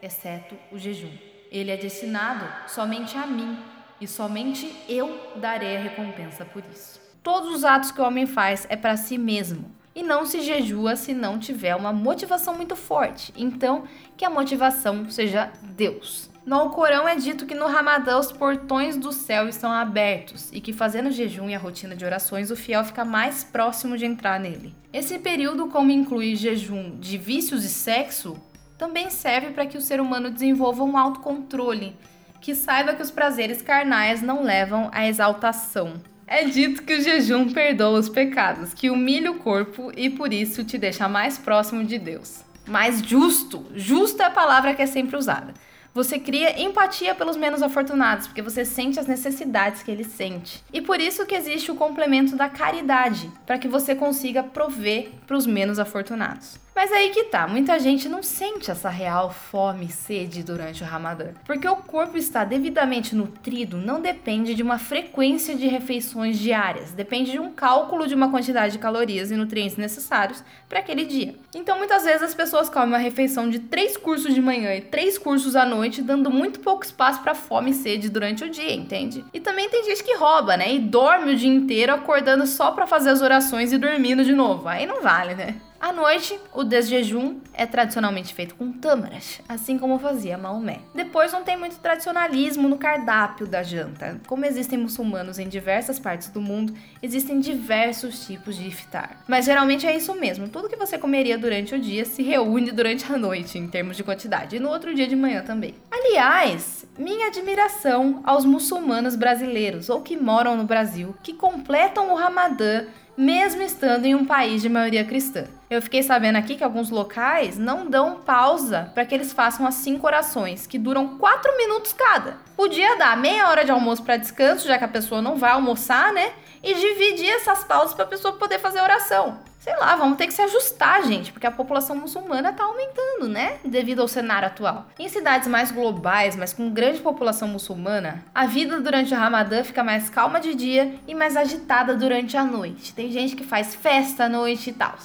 exceto 0.00 0.56
o 0.72 0.78
jejum. 0.78 1.12
Ele 1.50 1.70
é 1.70 1.76
destinado 1.76 2.46
somente 2.68 3.18
a 3.18 3.26
mim, 3.26 3.58
e 4.00 4.08
somente 4.08 4.74
eu 4.88 5.34
darei 5.36 5.76
a 5.76 5.80
recompensa 5.80 6.46
por 6.46 6.64
isso. 6.72 6.98
Todos 7.22 7.56
os 7.56 7.62
atos 7.62 7.90
que 7.90 8.00
o 8.00 8.06
homem 8.06 8.24
faz 8.24 8.66
é 8.70 8.76
para 8.76 8.96
si 8.96 9.18
mesmo, 9.18 9.70
e 9.94 10.02
não 10.02 10.24
se 10.24 10.40
jejua 10.40 10.96
se 10.96 11.14
não 11.14 11.38
tiver 11.38 11.74
uma 11.76 11.92
motivação 11.92 12.54
muito 12.54 12.74
forte. 12.76 13.32
Então, 13.36 13.84
que 14.16 14.24
a 14.24 14.30
motivação 14.30 15.08
seja 15.10 15.50
Deus. 15.62 16.30
No 16.44 16.56
Alcorão 16.56 17.06
é 17.06 17.14
dito 17.14 17.46
que 17.46 17.54
no 17.54 17.68
Ramadã 17.68 18.18
os 18.18 18.32
portões 18.32 18.96
do 18.96 19.12
céu 19.12 19.48
estão 19.48 19.70
abertos 19.70 20.50
e 20.52 20.60
que 20.60 20.72
fazendo 20.72 21.12
jejum 21.12 21.48
e 21.48 21.54
a 21.54 21.58
rotina 21.58 21.94
de 21.94 22.04
orações 22.04 22.50
o 22.50 22.56
fiel 22.56 22.84
fica 22.84 23.04
mais 23.04 23.44
próximo 23.44 23.96
de 23.96 24.04
entrar 24.04 24.40
nele. 24.40 24.74
Esse 24.92 25.20
período, 25.20 25.68
como 25.68 25.92
inclui 25.92 26.34
jejum 26.34 26.98
de 26.98 27.16
vícios 27.16 27.64
e 27.64 27.68
sexo, 27.68 28.36
também 28.76 29.08
serve 29.08 29.50
para 29.50 29.66
que 29.66 29.78
o 29.78 29.80
ser 29.80 30.00
humano 30.00 30.30
desenvolva 30.30 30.82
um 30.82 30.98
autocontrole, 30.98 31.94
que 32.40 32.56
saiba 32.56 32.92
que 32.92 33.02
os 33.02 33.12
prazeres 33.12 33.62
carnais 33.62 34.20
não 34.20 34.42
levam 34.42 34.90
à 34.92 35.06
exaltação. 35.06 35.94
É 36.26 36.44
dito 36.44 36.82
que 36.82 36.94
o 36.94 37.02
jejum 37.02 37.52
perdoa 37.52 37.98
os 37.98 38.08
pecados, 38.08 38.72
que 38.72 38.90
humilha 38.90 39.30
o 39.30 39.38
corpo 39.38 39.92
e 39.96 40.08
por 40.08 40.32
isso 40.32 40.64
te 40.64 40.78
deixa 40.78 41.08
mais 41.08 41.38
próximo 41.38 41.84
de 41.84 41.98
Deus. 41.98 42.40
Mais 42.66 43.00
justo, 43.00 43.66
justo 43.74 44.22
é 44.22 44.26
a 44.26 44.30
palavra 44.30 44.74
que 44.74 44.82
é 44.82 44.86
sempre 44.86 45.16
usada. 45.16 45.52
Você 45.94 46.18
cria 46.18 46.58
empatia 46.58 47.14
pelos 47.14 47.36
menos 47.36 47.60
afortunados, 47.60 48.26
porque 48.26 48.40
você 48.40 48.64
sente 48.64 48.98
as 48.98 49.06
necessidades 49.06 49.82
que 49.82 49.90
ele 49.90 50.04
sente. 50.04 50.64
E 50.72 50.80
por 50.80 50.98
isso 50.98 51.26
que 51.26 51.34
existe 51.34 51.70
o 51.70 51.74
complemento 51.74 52.34
da 52.34 52.48
caridade, 52.48 53.30
para 53.44 53.58
que 53.58 53.68
você 53.68 53.94
consiga 53.94 54.42
prover 54.42 55.10
para 55.26 55.36
os 55.36 55.46
menos 55.46 55.78
afortunados. 55.78 56.58
Mas 56.74 56.90
aí 56.90 57.10
que 57.10 57.24
tá, 57.24 57.46
muita 57.46 57.78
gente 57.78 58.08
não 58.08 58.22
sente 58.22 58.70
essa 58.70 58.88
real 58.88 59.30
fome 59.30 59.86
e 59.86 59.92
sede 59.92 60.42
durante 60.42 60.82
o 60.82 60.86
Ramadã. 60.86 61.28
Porque 61.44 61.68
o 61.68 61.76
corpo 61.76 62.16
está 62.16 62.44
devidamente 62.44 63.14
nutrido 63.14 63.76
não 63.76 64.00
depende 64.00 64.54
de 64.54 64.62
uma 64.62 64.78
frequência 64.78 65.54
de 65.54 65.66
refeições 65.66 66.38
diárias, 66.38 66.92
depende 66.92 67.32
de 67.32 67.38
um 67.38 67.52
cálculo 67.52 68.06
de 68.06 68.14
uma 68.14 68.30
quantidade 68.30 68.72
de 68.72 68.78
calorias 68.78 69.30
e 69.30 69.36
nutrientes 69.36 69.76
necessários 69.76 70.42
para 70.68 70.78
aquele 70.78 71.04
dia. 71.04 71.34
Então 71.54 71.76
muitas 71.76 72.04
vezes 72.04 72.22
as 72.22 72.34
pessoas 72.34 72.70
comem 72.70 72.88
uma 72.88 72.98
refeição 72.98 73.50
de 73.50 73.58
três 73.58 73.96
cursos 73.96 74.34
de 74.34 74.40
manhã 74.40 74.74
e 74.74 74.80
três 74.80 75.18
cursos 75.18 75.54
à 75.54 75.66
noite, 75.66 76.02
dando 76.02 76.30
muito 76.30 76.60
pouco 76.60 76.84
espaço 76.84 77.20
para 77.20 77.34
fome 77.34 77.72
e 77.72 77.74
sede 77.74 78.08
durante 78.08 78.44
o 78.44 78.50
dia, 78.50 78.72
entende? 78.72 79.24
E 79.32 79.40
também 79.40 79.68
tem 79.68 79.84
gente 79.84 80.02
que 80.02 80.16
rouba, 80.16 80.56
né? 80.56 80.72
E 80.72 80.78
dorme 80.78 81.34
o 81.34 81.36
dia 81.36 81.52
inteiro 81.52 81.92
acordando 81.92 82.46
só 82.46 82.70
para 82.70 82.86
fazer 82.86 83.10
as 83.10 83.20
orações 83.20 83.72
e 83.72 83.78
dormindo 83.78 84.24
de 84.24 84.32
novo. 84.32 84.68
Aí 84.68 84.86
não 84.86 85.02
vale, 85.02 85.34
né? 85.34 85.56
À 85.82 85.92
noite, 85.92 86.38
o 86.54 86.62
desjejum 86.62 87.40
é 87.52 87.66
tradicionalmente 87.66 88.32
feito 88.32 88.54
com 88.54 88.70
tâmaras, 88.70 89.40
assim 89.48 89.76
como 89.76 89.98
fazia 89.98 90.38
Maomé. 90.38 90.78
Depois 90.94 91.32
não 91.32 91.42
tem 91.42 91.56
muito 91.56 91.80
tradicionalismo 91.80 92.68
no 92.68 92.78
cardápio 92.78 93.48
da 93.48 93.64
janta. 93.64 94.20
Como 94.28 94.46
existem 94.46 94.78
muçulmanos 94.78 95.40
em 95.40 95.48
diversas 95.48 95.98
partes 95.98 96.28
do 96.28 96.40
mundo, 96.40 96.72
existem 97.02 97.40
diversos 97.40 98.24
tipos 98.24 98.54
de 98.54 98.68
iftar. 98.68 99.24
Mas 99.26 99.44
geralmente 99.44 99.84
é 99.84 99.96
isso 99.96 100.14
mesmo, 100.14 100.48
tudo 100.48 100.68
que 100.68 100.76
você 100.76 100.96
comeria 100.96 101.36
durante 101.36 101.74
o 101.74 101.80
dia 101.80 102.04
se 102.04 102.22
reúne 102.22 102.70
durante 102.70 103.12
a 103.12 103.18
noite 103.18 103.58
em 103.58 103.66
termos 103.66 103.96
de 103.96 104.04
quantidade, 104.04 104.54
e 104.54 104.60
no 104.60 104.68
outro 104.68 104.94
dia 104.94 105.08
de 105.08 105.16
manhã 105.16 105.42
também. 105.42 105.74
Aliás, 105.90 106.86
minha 106.96 107.26
admiração 107.26 108.20
aos 108.22 108.44
muçulmanos 108.44 109.16
brasileiros 109.16 109.88
ou 109.88 110.00
que 110.00 110.16
moram 110.16 110.56
no 110.56 110.62
Brasil, 110.62 111.12
que 111.24 111.32
completam 111.32 112.12
o 112.12 112.14
Ramadã 112.14 112.86
mesmo 113.16 113.62
estando 113.62 114.06
em 114.06 114.14
um 114.14 114.24
país 114.24 114.62
de 114.62 114.68
maioria 114.68 115.04
cristã. 115.04 115.44
Eu 115.68 115.80
fiquei 115.82 116.02
sabendo 116.02 116.36
aqui 116.36 116.56
que 116.56 116.64
alguns 116.64 116.90
locais 116.90 117.58
não 117.58 117.88
dão 117.88 118.16
pausa 118.16 118.90
para 118.94 119.04
que 119.04 119.14
eles 119.14 119.32
façam 119.32 119.66
as 119.66 119.74
cinco 119.76 120.06
orações, 120.06 120.66
que 120.66 120.78
duram 120.78 121.18
quatro 121.18 121.56
minutos 121.56 121.92
cada. 121.92 122.36
Podia 122.56 122.96
dar 122.96 123.16
meia 123.16 123.48
hora 123.48 123.64
de 123.64 123.70
almoço 123.70 124.02
para 124.02 124.16
descanso, 124.16 124.66
já 124.66 124.78
que 124.78 124.84
a 124.84 124.88
pessoa 124.88 125.22
não 125.22 125.36
vai 125.36 125.52
almoçar, 125.52 126.12
né? 126.12 126.32
E 126.62 126.74
dividir 126.74 127.30
essas 127.30 127.64
pausas 127.64 127.94
para 127.94 128.04
a 128.04 128.08
pessoa 128.08 128.34
poder 128.34 128.58
fazer 128.58 128.80
oração 128.80 129.51
sei 129.62 129.76
lá, 129.76 129.94
vamos 129.94 130.18
ter 130.18 130.26
que 130.26 130.34
se 130.34 130.42
ajustar, 130.42 131.04
gente, 131.04 131.30
porque 131.30 131.46
a 131.46 131.50
população 131.50 131.94
muçulmana 131.94 132.50
está 132.50 132.64
aumentando, 132.64 133.28
né? 133.28 133.60
Devido 133.64 134.02
ao 134.02 134.08
cenário 134.08 134.48
atual. 134.48 134.88
Em 134.98 135.08
cidades 135.08 135.46
mais 135.46 135.70
globais, 135.70 136.34
mas 136.34 136.52
com 136.52 136.68
grande 136.68 136.98
população 136.98 137.46
muçulmana, 137.46 138.24
a 138.34 138.44
vida 138.44 138.80
durante 138.80 139.14
o 139.14 139.16
Ramadã 139.16 139.62
fica 139.62 139.84
mais 139.84 140.10
calma 140.10 140.40
de 140.40 140.52
dia 140.56 140.96
e 141.06 141.14
mais 141.14 141.36
agitada 141.36 141.94
durante 141.94 142.36
a 142.36 142.42
noite. 142.42 142.92
Tem 142.92 143.12
gente 143.12 143.36
que 143.36 143.44
faz 143.44 143.72
festa 143.72 144.24
à 144.24 144.28
noite 144.28 144.70
e 144.70 144.72
tal. 144.72 144.96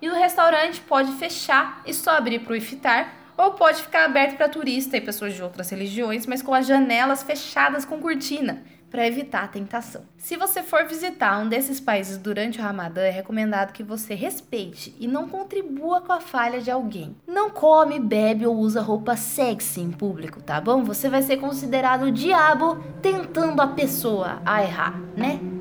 E 0.00 0.08
o 0.08 0.14
restaurante 0.14 0.80
pode 0.80 1.12
fechar 1.16 1.82
e 1.84 1.92
só 1.92 2.12
abrir 2.12 2.38
para 2.38 2.54
o 2.54 2.56
iftar 2.56 3.12
ou 3.36 3.52
pode 3.52 3.82
ficar 3.82 4.06
aberto 4.06 4.38
para 4.38 4.48
turista 4.48 4.96
e 4.96 5.02
pessoas 5.02 5.34
de 5.34 5.42
outras 5.42 5.68
religiões, 5.68 6.26
mas 6.26 6.40
com 6.40 6.54
as 6.54 6.66
janelas 6.66 7.22
fechadas 7.22 7.84
com 7.84 8.00
cortina 8.00 8.64
para 8.90 9.06
evitar 9.06 9.44
a 9.44 9.48
tentação. 9.48 10.02
Se 10.16 10.36
você 10.36 10.62
for 10.62 10.86
visitar 10.86 11.38
um 11.38 11.48
desses 11.48 11.80
países 11.80 12.18
durante 12.18 12.58
o 12.58 12.62
Ramadã, 12.62 13.02
é 13.02 13.10
recomendado 13.10 13.72
que 13.72 13.82
você 13.82 14.14
respeite 14.14 14.94
e 14.98 15.06
não 15.06 15.28
contribua 15.28 16.00
com 16.00 16.12
a 16.12 16.20
falha 16.20 16.60
de 16.60 16.70
alguém. 16.70 17.14
Não 17.26 17.50
come, 17.50 17.98
bebe 18.00 18.46
ou 18.46 18.56
usa 18.56 18.80
roupa 18.80 19.16
sexy 19.16 19.80
em 19.80 19.90
público, 19.90 20.42
tá 20.42 20.60
bom? 20.60 20.84
Você 20.84 21.08
vai 21.08 21.22
ser 21.22 21.36
considerado 21.36 22.04
o 22.04 22.12
diabo 22.12 22.82
tentando 23.02 23.60
a 23.60 23.66
pessoa 23.68 24.40
a 24.44 24.62
errar, 24.62 24.98
né? 25.16 25.57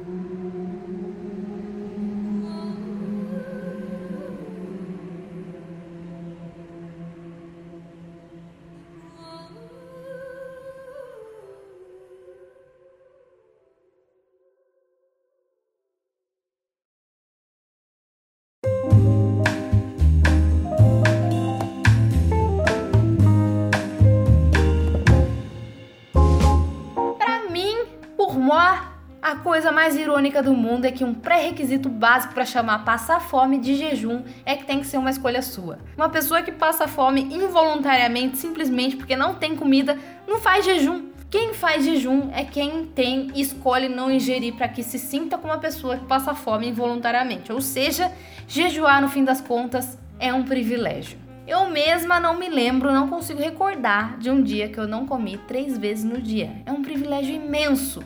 A 29.21 29.35
coisa 29.35 29.73
mais 29.73 29.97
irônica 29.97 30.41
do 30.41 30.53
mundo 30.53 30.85
é 30.85 30.91
que 30.91 31.03
um 31.03 31.13
pré-requisito 31.13 31.89
básico 31.89 32.33
para 32.33 32.45
chamar 32.45 32.85
passar 32.85 33.19
fome 33.19 33.57
de 33.57 33.75
jejum 33.75 34.23
é 34.45 34.55
que 34.55 34.63
tem 34.63 34.79
que 34.79 34.87
ser 34.87 34.97
uma 34.97 35.09
escolha 35.09 35.41
sua. 35.41 35.79
Uma 35.97 36.07
pessoa 36.07 36.41
que 36.41 36.51
passa 36.51 36.87
fome 36.87 37.23
involuntariamente, 37.23 38.37
simplesmente 38.37 38.95
porque 38.95 39.17
não 39.17 39.35
tem 39.35 39.53
comida, 39.53 39.97
não 40.25 40.39
faz 40.39 40.63
jejum. 40.63 41.07
Quem 41.29 41.53
faz 41.53 41.83
jejum 41.83 42.29
é 42.33 42.45
quem 42.45 42.85
tem 42.85 43.29
e 43.35 43.41
escolhe 43.41 43.89
não 43.89 44.09
ingerir 44.09 44.53
para 44.53 44.69
que 44.69 44.81
se 44.81 44.97
sinta 44.97 45.37
como 45.37 45.51
uma 45.51 45.59
pessoa 45.59 45.97
que 45.97 46.05
passa 46.05 46.33
fome 46.33 46.69
involuntariamente. 46.69 47.51
Ou 47.51 47.59
seja, 47.59 48.09
jejuar 48.47 49.01
no 49.01 49.09
fim 49.09 49.25
das 49.25 49.41
contas 49.41 49.99
é 50.19 50.33
um 50.33 50.43
privilégio. 50.43 51.19
Eu 51.45 51.69
mesma 51.69 52.19
não 52.19 52.37
me 52.37 52.47
lembro, 52.47 52.93
não 52.93 53.09
consigo 53.09 53.41
recordar 53.41 54.17
de 54.19 54.29
um 54.29 54.41
dia 54.41 54.69
que 54.69 54.77
eu 54.77 54.87
não 54.87 55.05
comi 55.05 55.37
três 55.47 55.77
vezes 55.77 56.05
no 56.05 56.21
dia. 56.21 56.61
É 56.65 56.71
um 56.71 56.81
privilégio 56.81 57.35
imenso. 57.35 58.01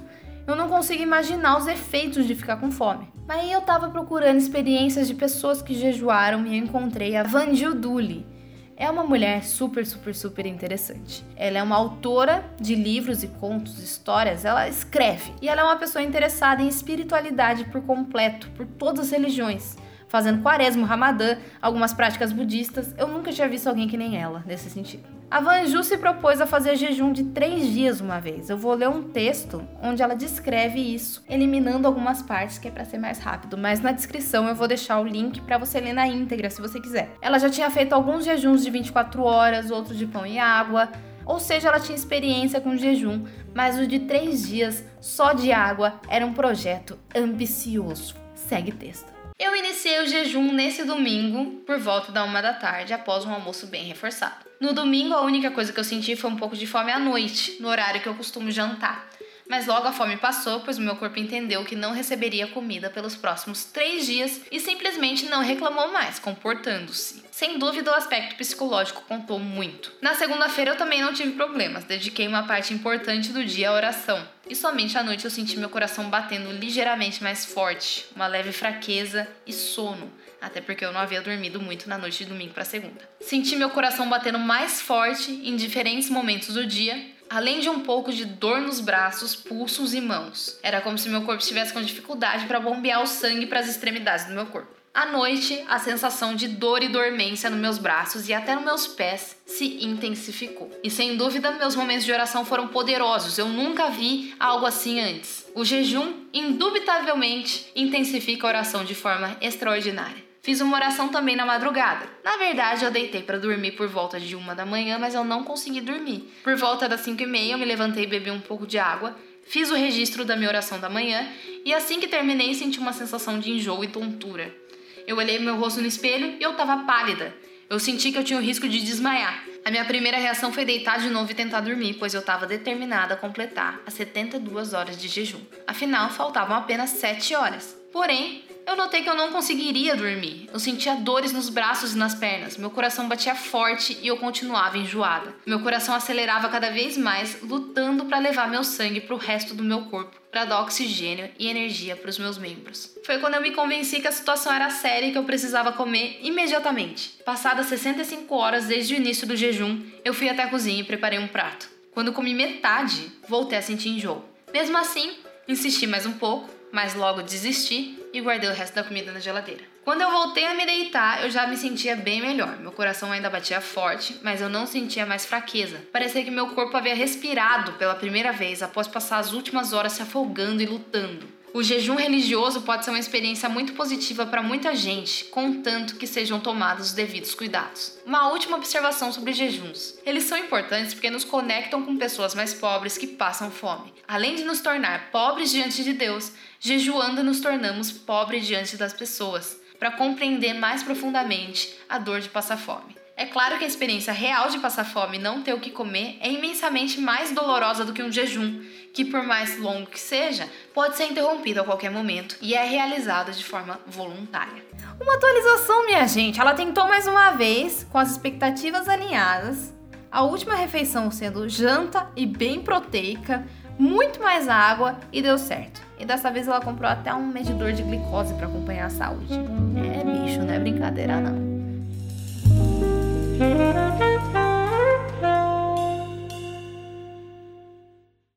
Eu 0.51 0.57
não 0.57 0.67
consigo 0.67 1.01
imaginar 1.01 1.57
os 1.57 1.65
efeitos 1.65 2.27
de 2.27 2.35
ficar 2.35 2.57
com 2.57 2.69
fome. 2.69 3.07
Mas 3.25 3.39
aí 3.39 3.51
eu 3.53 3.61
tava 3.61 3.89
procurando 3.89 4.37
experiências 4.37 5.07
de 5.07 5.13
pessoas 5.13 5.61
que 5.61 5.73
jejuaram 5.73 6.45
e 6.45 6.57
eu 6.57 6.63
encontrei 6.65 7.15
a 7.15 7.23
Vanjil 7.23 7.73
Duli. 7.73 8.27
É 8.75 8.89
uma 8.89 9.03
mulher 9.03 9.45
super, 9.45 9.85
super, 9.85 10.13
super 10.13 10.45
interessante. 10.45 11.23
Ela 11.37 11.59
é 11.59 11.63
uma 11.63 11.77
autora 11.77 12.43
de 12.59 12.75
livros 12.75 13.23
e 13.23 13.29
contos, 13.29 13.81
histórias, 13.81 14.43
ela 14.43 14.67
escreve. 14.67 15.31
E 15.41 15.47
ela 15.47 15.61
é 15.61 15.63
uma 15.63 15.77
pessoa 15.77 16.03
interessada 16.03 16.61
em 16.61 16.67
espiritualidade 16.67 17.63
por 17.65 17.81
completo, 17.83 18.49
por 18.49 18.65
todas 18.65 19.05
as 19.05 19.11
religiões 19.11 19.77
fazendo 20.11 20.43
quaresma, 20.43 20.85
ramadã, 20.85 21.37
algumas 21.61 21.93
práticas 21.93 22.33
budistas. 22.33 22.93
Eu 22.97 23.07
nunca 23.07 23.31
tinha 23.31 23.47
visto 23.47 23.67
alguém 23.67 23.87
que 23.87 23.95
nem 23.95 24.17
ela 24.17 24.43
nesse 24.45 24.69
sentido. 24.69 25.03
A 25.31 25.39
Vanju 25.39 25.81
se 25.85 25.97
propôs 25.97 26.41
a 26.41 26.45
fazer 26.45 26.75
jejum 26.75 27.13
de 27.13 27.23
três 27.23 27.65
dias 27.71 28.01
uma 28.01 28.19
vez. 28.19 28.49
Eu 28.49 28.57
vou 28.57 28.73
ler 28.73 28.89
um 28.89 29.03
texto 29.03 29.65
onde 29.81 30.03
ela 30.03 30.13
descreve 30.13 30.81
isso, 30.81 31.23
eliminando 31.29 31.87
algumas 31.87 32.21
partes 32.21 32.57
que 32.57 32.67
é 32.67 32.71
para 32.71 32.83
ser 32.83 32.97
mais 32.97 33.19
rápido, 33.19 33.57
mas 33.57 33.79
na 33.79 33.93
descrição 33.93 34.49
eu 34.49 34.53
vou 34.53 34.67
deixar 34.67 34.99
o 34.99 35.07
link 35.07 35.39
para 35.39 35.57
você 35.57 35.79
ler 35.79 35.93
na 35.93 36.05
íntegra 36.05 36.49
se 36.49 36.59
você 36.59 36.81
quiser. 36.81 37.15
Ela 37.21 37.39
já 37.39 37.49
tinha 37.49 37.69
feito 37.69 37.93
alguns 37.93 38.25
jejuns 38.25 38.65
de 38.65 38.69
24 38.69 39.23
horas, 39.23 39.71
outros 39.71 39.97
de 39.97 40.05
pão 40.05 40.25
e 40.25 40.37
água, 40.37 40.89
ou 41.25 41.39
seja, 41.39 41.69
ela 41.69 41.79
tinha 41.79 41.95
experiência 41.95 42.59
com 42.59 42.75
jejum, 42.75 43.23
mas 43.53 43.79
o 43.79 43.87
de 43.87 43.99
três 43.99 44.45
dias 44.45 44.83
só 44.99 45.31
de 45.31 45.53
água 45.53 46.01
era 46.09 46.25
um 46.25 46.33
projeto 46.33 46.99
ambicioso. 47.15 48.15
Segue 48.35 48.73
texto. 48.73 49.20
Eu 49.41 49.55
iniciei 49.55 49.99
o 49.99 50.07
jejum 50.07 50.53
nesse 50.53 50.83
domingo 50.83 51.63
por 51.65 51.79
volta 51.79 52.11
da 52.11 52.23
uma 52.23 52.43
da 52.43 52.53
tarde, 52.53 52.93
após 52.93 53.25
um 53.25 53.33
almoço 53.33 53.65
bem 53.65 53.85
reforçado. 53.85 54.45
No 54.59 54.71
domingo, 54.71 55.15
a 55.15 55.23
única 55.23 55.49
coisa 55.49 55.73
que 55.73 55.79
eu 55.79 55.83
senti 55.83 56.15
foi 56.15 56.29
um 56.29 56.35
pouco 56.35 56.55
de 56.55 56.67
fome 56.67 56.91
à 56.91 56.99
noite, 56.99 57.57
no 57.59 57.67
horário 57.67 57.99
que 57.99 58.07
eu 58.07 58.13
costumo 58.13 58.51
jantar. 58.51 59.09
Mas 59.49 59.65
logo 59.65 59.87
a 59.87 59.91
fome 59.91 60.15
passou, 60.15 60.59
pois 60.59 60.77
meu 60.77 60.95
corpo 60.95 61.17
entendeu 61.17 61.65
que 61.65 61.75
não 61.75 61.91
receberia 61.91 62.45
comida 62.45 62.87
pelos 62.87 63.15
próximos 63.15 63.65
três 63.65 64.05
dias 64.05 64.41
e 64.51 64.59
simplesmente 64.59 65.25
não 65.25 65.41
reclamou 65.41 65.91
mais, 65.91 66.19
comportando-se. 66.19 67.20
Sem 67.41 67.57
dúvida, 67.57 67.89
o 67.89 67.95
aspecto 67.95 68.35
psicológico 68.35 69.01
contou 69.07 69.39
muito. 69.39 69.91
Na 69.99 70.13
segunda-feira 70.13 70.69
eu 70.69 70.77
também 70.77 71.01
não 71.01 71.11
tive 71.11 71.31
problemas, 71.31 71.83
dediquei 71.83 72.27
uma 72.27 72.43
parte 72.43 72.71
importante 72.71 73.33
do 73.33 73.43
dia 73.43 73.71
à 73.71 73.73
oração. 73.73 74.23
E 74.47 74.55
somente 74.55 74.95
à 74.95 75.01
noite 75.01 75.25
eu 75.25 75.31
senti 75.31 75.57
meu 75.57 75.67
coração 75.67 76.07
batendo 76.07 76.51
ligeiramente 76.51 77.23
mais 77.23 77.43
forte, 77.43 78.05
uma 78.15 78.27
leve 78.27 78.51
fraqueza 78.51 79.27
e 79.43 79.51
sono, 79.51 80.13
até 80.39 80.61
porque 80.61 80.85
eu 80.85 80.93
não 80.93 80.99
havia 80.99 81.19
dormido 81.19 81.59
muito 81.59 81.89
na 81.89 81.97
noite 81.97 82.19
de 82.19 82.29
domingo 82.29 82.53
para 82.53 82.63
segunda. 82.63 83.09
Senti 83.19 83.55
meu 83.55 83.71
coração 83.71 84.07
batendo 84.07 84.37
mais 84.37 84.79
forte 84.79 85.31
em 85.31 85.55
diferentes 85.55 86.11
momentos 86.11 86.53
do 86.53 86.67
dia, 86.67 87.07
além 87.27 87.59
de 87.59 87.69
um 87.69 87.79
pouco 87.79 88.13
de 88.13 88.23
dor 88.23 88.61
nos 88.61 88.79
braços, 88.79 89.35
pulsos 89.35 89.95
e 89.95 89.99
mãos. 89.99 90.59
Era 90.61 90.79
como 90.79 90.95
se 90.95 91.09
meu 91.09 91.23
corpo 91.23 91.41
estivesse 91.41 91.73
com 91.73 91.81
dificuldade 91.81 92.45
para 92.45 92.59
bombear 92.59 93.01
o 93.01 93.07
sangue 93.07 93.47
para 93.47 93.61
as 93.61 93.67
extremidades 93.67 94.27
do 94.27 94.33
meu 94.33 94.45
corpo. 94.45 94.80
À 94.93 95.05
noite, 95.05 95.63
a 95.69 95.79
sensação 95.79 96.35
de 96.35 96.49
dor 96.49 96.83
e 96.83 96.89
dormência 96.89 97.49
nos 97.49 97.59
meus 97.59 97.77
braços 97.77 98.27
e 98.27 98.33
até 98.33 98.55
nos 98.55 98.65
meus 98.65 98.87
pés 98.87 99.37
se 99.45 99.85
intensificou. 99.85 100.69
E 100.83 100.89
sem 100.89 101.15
dúvida, 101.15 101.51
meus 101.51 101.77
momentos 101.77 102.03
de 102.03 102.11
oração 102.11 102.43
foram 102.43 102.67
poderosos. 102.67 103.37
Eu 103.37 103.47
nunca 103.47 103.89
vi 103.89 104.35
algo 104.37 104.65
assim 104.65 104.99
antes. 104.99 105.45
O 105.55 105.63
jejum, 105.63 106.25
indubitavelmente, 106.33 107.71
intensifica 107.73 108.45
a 108.45 108.49
oração 108.49 108.83
de 108.83 108.93
forma 108.93 109.37
extraordinária. 109.39 110.21
Fiz 110.41 110.59
uma 110.59 110.75
oração 110.75 111.07
também 111.07 111.37
na 111.37 111.45
madrugada. 111.45 112.05
Na 112.21 112.35
verdade, 112.35 112.83
eu 112.83 112.91
deitei 112.91 113.21
para 113.21 113.39
dormir 113.39 113.71
por 113.71 113.87
volta 113.87 114.19
de 114.19 114.35
uma 114.35 114.53
da 114.53 114.65
manhã, 114.65 114.97
mas 114.99 115.15
eu 115.15 115.23
não 115.23 115.45
consegui 115.45 115.79
dormir. 115.79 116.33
Por 116.43 116.57
volta 116.57 116.89
das 116.89 116.99
cinco 116.99 117.23
e 117.23 117.27
meia, 117.27 117.53
eu 117.53 117.57
me 117.57 117.65
levantei 117.65 118.03
e 118.03 118.07
bebi 118.07 118.29
um 118.29 118.41
pouco 118.41 118.67
de 118.67 118.77
água. 118.77 119.15
Fiz 119.45 119.71
o 119.71 119.75
registro 119.75 120.25
da 120.25 120.35
minha 120.35 120.49
oração 120.49 120.79
da 120.79 120.89
manhã 120.89 121.27
e 121.63 121.73
assim 121.73 121.99
que 121.99 122.07
terminei, 122.07 122.53
senti 122.53 122.79
uma 122.79 122.93
sensação 122.93 123.39
de 123.39 123.51
enjoo 123.51 123.83
e 123.83 123.87
tontura. 123.87 124.60
Eu 125.07 125.17
olhei 125.17 125.39
meu 125.39 125.57
rosto 125.57 125.81
no 125.81 125.87
espelho 125.87 126.37
e 126.39 126.43
eu 126.43 126.53
tava 126.53 126.85
pálida. 126.85 127.33
Eu 127.69 127.79
senti 127.79 128.11
que 128.11 128.17
eu 128.17 128.23
tinha 128.23 128.37
o 128.37 128.41
risco 128.41 128.67
de 128.67 128.81
desmaiar. 128.81 129.43
A 129.63 129.71
minha 129.71 129.85
primeira 129.85 130.17
reação 130.17 130.51
foi 130.51 130.65
deitar 130.65 130.99
de 130.99 131.09
novo 131.09 131.31
e 131.31 131.35
tentar 131.35 131.61
dormir, 131.61 131.93
pois 131.93 132.13
eu 132.13 132.19
estava 132.19 132.45
determinada 132.45 133.13
a 133.13 133.17
completar 133.17 133.79
as 133.85 133.93
72 133.93 134.73
horas 134.73 134.97
de 134.97 135.07
jejum. 135.07 135.39
Afinal, 135.65 136.09
faltavam 136.09 136.57
apenas 136.57 136.89
7 136.89 137.35
horas. 137.35 137.77
Porém, 137.93 138.43
eu 138.65 138.75
notei 138.75 139.01
que 139.01 139.09
eu 139.09 139.15
não 139.15 139.31
conseguiria 139.31 139.95
dormir. 139.95 140.49
Eu 140.51 140.59
sentia 140.59 140.95
dores 140.95 141.31
nos 141.31 141.49
braços 141.49 141.93
e 141.93 141.97
nas 141.97 142.15
pernas. 142.15 142.57
Meu 142.57 142.69
coração 142.69 143.07
batia 143.07 143.35
forte 143.35 143.97
e 144.01 144.07
eu 144.07 144.17
continuava 144.17 144.77
enjoada. 144.77 145.33
Meu 145.45 145.59
coração 145.59 145.95
acelerava 145.95 146.49
cada 146.49 146.69
vez 146.69 146.97
mais, 146.97 147.41
lutando 147.41 148.05
para 148.05 148.19
levar 148.19 148.49
meu 148.49 148.63
sangue 148.63 149.01
para 149.01 149.15
o 149.15 149.17
resto 149.17 149.53
do 149.53 149.63
meu 149.63 149.83
corpo, 149.83 150.15
para 150.31 150.45
dar 150.45 150.61
oxigênio 150.61 151.29
e 151.37 151.47
energia 151.47 151.95
para 151.95 152.09
os 152.09 152.17
meus 152.17 152.37
membros. 152.37 152.95
Foi 153.05 153.19
quando 153.19 153.35
eu 153.35 153.41
me 153.41 153.51
convenci 153.51 153.99
que 153.99 154.07
a 154.07 154.11
situação 154.11 154.53
era 154.53 154.69
séria 154.69 155.07
e 155.07 155.11
que 155.11 155.17
eu 155.17 155.23
precisava 155.23 155.71
comer 155.71 156.19
imediatamente. 156.21 157.19
Passadas 157.25 157.67
65 157.67 158.33
horas 158.35 158.65
desde 158.65 158.93
o 158.93 158.97
início 158.97 159.27
do 159.27 159.35
jejum, 159.35 159.81
eu 160.05 160.13
fui 160.13 160.29
até 160.29 160.43
a 160.43 160.49
cozinha 160.49 160.81
e 160.81 160.85
preparei 160.85 161.19
um 161.19 161.27
prato. 161.27 161.69
Quando 161.93 162.13
comi 162.13 162.33
metade, 162.33 163.11
voltei 163.27 163.57
a 163.57 163.61
sentir 163.61 163.89
enjoo. 163.89 164.23
Mesmo 164.53 164.77
assim, 164.77 165.13
insisti 165.47 165.85
mais 165.85 166.05
um 166.05 166.13
pouco 166.13 166.61
mas 166.71 166.95
logo 166.95 167.21
desisti 167.21 167.99
e 168.13 168.21
guardei 168.21 168.49
o 168.49 168.53
resto 168.53 168.75
da 168.75 168.83
comida 168.83 169.11
na 169.11 169.19
geladeira. 169.19 169.63
Quando 169.83 170.01
eu 170.01 170.11
voltei 170.11 170.45
a 170.45 170.53
me 170.53 170.65
deitar, 170.65 171.23
eu 171.23 171.31
já 171.31 171.47
me 171.47 171.57
sentia 171.57 171.95
bem 171.95 172.21
melhor. 172.21 172.57
Meu 172.57 172.71
coração 172.71 173.11
ainda 173.11 173.29
batia 173.29 173.59
forte, 173.59 174.19
mas 174.21 174.41
eu 174.41 174.49
não 174.49 174.67
sentia 174.67 175.05
mais 175.05 175.25
fraqueza. 175.25 175.81
Parecia 175.91 176.23
que 176.23 176.29
meu 176.29 176.49
corpo 176.49 176.77
havia 176.77 176.93
respirado 176.93 177.73
pela 177.73 177.95
primeira 177.95 178.31
vez 178.31 178.61
após 178.61 178.87
passar 178.87 179.17
as 179.17 179.33
últimas 179.33 179.73
horas 179.73 179.93
se 179.93 180.01
afogando 180.01 180.61
e 180.61 180.65
lutando. 180.65 181.27
O 181.53 181.61
jejum 181.61 181.95
religioso 181.95 182.61
pode 182.61 182.85
ser 182.85 182.91
uma 182.91 182.99
experiência 182.99 183.49
muito 183.49 183.73
positiva 183.73 184.25
para 184.25 184.41
muita 184.41 184.73
gente, 184.73 185.25
contanto 185.25 185.97
que 185.97 186.07
sejam 186.07 186.39
tomados 186.39 186.87
os 186.87 186.93
devidos 186.93 187.35
cuidados. 187.35 187.99
Uma 188.05 188.29
última 188.29 188.55
observação 188.55 189.11
sobre 189.11 189.33
jejuns. 189.33 189.95
Eles 190.05 190.23
são 190.23 190.37
importantes 190.37 190.93
porque 190.93 191.09
nos 191.09 191.25
conectam 191.25 191.83
com 191.83 191.97
pessoas 191.97 192.33
mais 192.33 192.53
pobres 192.53 192.97
que 192.97 193.05
passam 193.05 193.51
fome. 193.51 193.93
Além 194.07 194.35
de 194.35 194.45
nos 194.45 194.61
tornar 194.61 195.11
pobres 195.11 195.51
diante 195.51 195.83
de 195.83 195.91
Deus, 195.91 196.31
jejuando 196.57 197.21
nos 197.21 197.41
tornamos 197.41 197.91
pobres 197.91 198.47
diante 198.47 198.77
das 198.77 198.93
pessoas, 198.93 199.59
para 199.77 199.91
compreender 199.91 200.53
mais 200.53 200.83
profundamente 200.83 201.75
a 201.89 201.97
dor 201.97 202.21
de 202.21 202.29
passar 202.29 202.55
fome. 202.55 203.00
É 203.15 203.25
claro 203.25 203.57
que 203.57 203.63
a 203.63 203.67
experiência 203.67 204.13
real 204.13 204.49
de 204.49 204.59
passar 204.59 204.83
fome 204.83 205.17
e 205.17 205.21
não 205.21 205.41
ter 205.41 205.53
o 205.53 205.59
que 205.59 205.69
comer 205.69 206.17
é 206.21 206.31
imensamente 206.31 206.99
mais 206.99 207.31
dolorosa 207.31 207.85
do 207.85 207.93
que 207.93 208.01
um 208.01 208.11
jejum, 208.11 208.61
que 208.93 209.05
por 209.05 209.23
mais 209.23 209.59
longo 209.59 209.87
que 209.87 209.99
seja, 209.99 210.49
pode 210.73 210.97
ser 210.97 211.05
interrompido 211.05 211.61
a 211.61 211.63
qualquer 211.63 211.91
momento 211.91 212.35
e 212.41 212.53
é 212.53 212.63
realizado 212.63 213.31
de 213.31 213.43
forma 213.43 213.79
voluntária. 213.85 214.63
Uma 214.99 215.15
atualização, 215.15 215.85
minha 215.85 216.07
gente, 216.07 216.39
ela 216.39 216.53
tentou 216.53 216.87
mais 216.87 217.07
uma 217.07 217.31
vez, 217.31 217.85
com 217.91 217.97
as 217.97 218.11
expectativas 218.11 218.89
alinhadas, 218.89 219.73
a 220.11 220.23
última 220.23 220.55
refeição 220.55 221.09
sendo 221.09 221.47
janta 221.47 222.09
e 222.15 222.25
bem 222.25 222.61
proteica, 222.61 223.45
muito 223.79 224.21
mais 224.21 224.47
água 224.47 224.99
e 225.11 225.21
deu 225.21 225.37
certo. 225.37 225.81
E 225.97 226.05
dessa 226.05 226.29
vez 226.29 226.47
ela 226.47 226.59
comprou 226.59 226.89
até 226.89 227.13
um 227.13 227.25
medidor 227.25 227.71
de 227.71 227.83
glicose 227.83 228.33
para 228.33 228.47
acompanhar 228.47 228.87
a 228.87 228.89
saúde. 228.89 229.33
É 229.33 230.03
bicho, 230.03 230.41
não 230.41 230.53
é 230.53 230.59
brincadeira 230.59 231.19
não. 231.19 231.50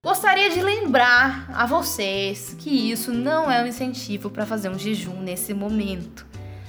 Gostaria 0.05 0.51
de 0.51 0.63
lembrar 0.63 1.51
a 1.53 1.67
vocês 1.67 2.57
que 2.59 2.91
isso 2.91 3.13
não 3.13 3.51
é 3.51 3.63
um 3.63 3.67
incentivo 3.67 4.31
para 4.31 4.47
fazer 4.47 4.69
um 4.69 4.79
jejum 4.79 5.21
nesse 5.21 5.55
momento. 5.55 6.27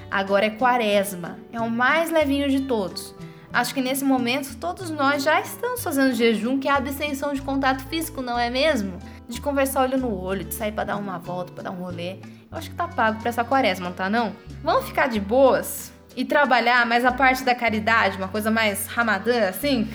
Agora 0.09 0.45
é 0.45 0.49
quaresma, 0.49 1.39
é 1.51 1.59
o 1.59 1.69
mais 1.69 2.11
levinho 2.11 2.49
de 2.49 2.61
todos. 2.61 3.15
Acho 3.51 3.73
que 3.73 3.81
nesse 3.81 4.03
momento 4.03 4.57
todos 4.57 4.89
nós 4.89 5.23
já 5.23 5.39
estamos 5.39 5.81
fazendo 5.81 6.13
jejum, 6.13 6.59
que 6.59 6.67
é 6.67 6.71
a 6.71 6.75
abstenção 6.75 7.33
de 7.33 7.41
contato 7.41 7.85
físico, 7.87 8.21
não 8.21 8.37
é 8.37 8.49
mesmo? 8.49 8.99
De 9.29 9.39
conversar 9.39 9.83
olho 9.83 9.97
no 9.97 10.13
olho, 10.13 10.43
de 10.43 10.53
sair 10.53 10.73
para 10.73 10.83
dar 10.83 10.97
uma 10.97 11.17
volta, 11.17 11.53
para 11.53 11.63
dar 11.63 11.71
um 11.71 11.81
rolê. 11.81 12.17
Eu 12.51 12.57
acho 12.57 12.69
que 12.69 12.75
tá 12.75 12.87
pago 12.87 13.19
para 13.19 13.29
essa 13.29 13.45
quaresma, 13.45 13.91
tá 13.91 14.09
não? 14.09 14.35
Vamos 14.61 14.85
ficar 14.85 15.07
de 15.07 15.19
boas 15.21 15.94
e 16.15 16.23
trabalhar 16.25 16.85
mais 16.85 17.03
a 17.05 17.11
parte 17.11 17.43
da 17.43 17.53
caridade, 17.53 18.17
uma 18.17 18.27
coisa 18.27 18.49
mais 18.49 18.87
ramadã 18.87 19.49
assim? 19.49 19.87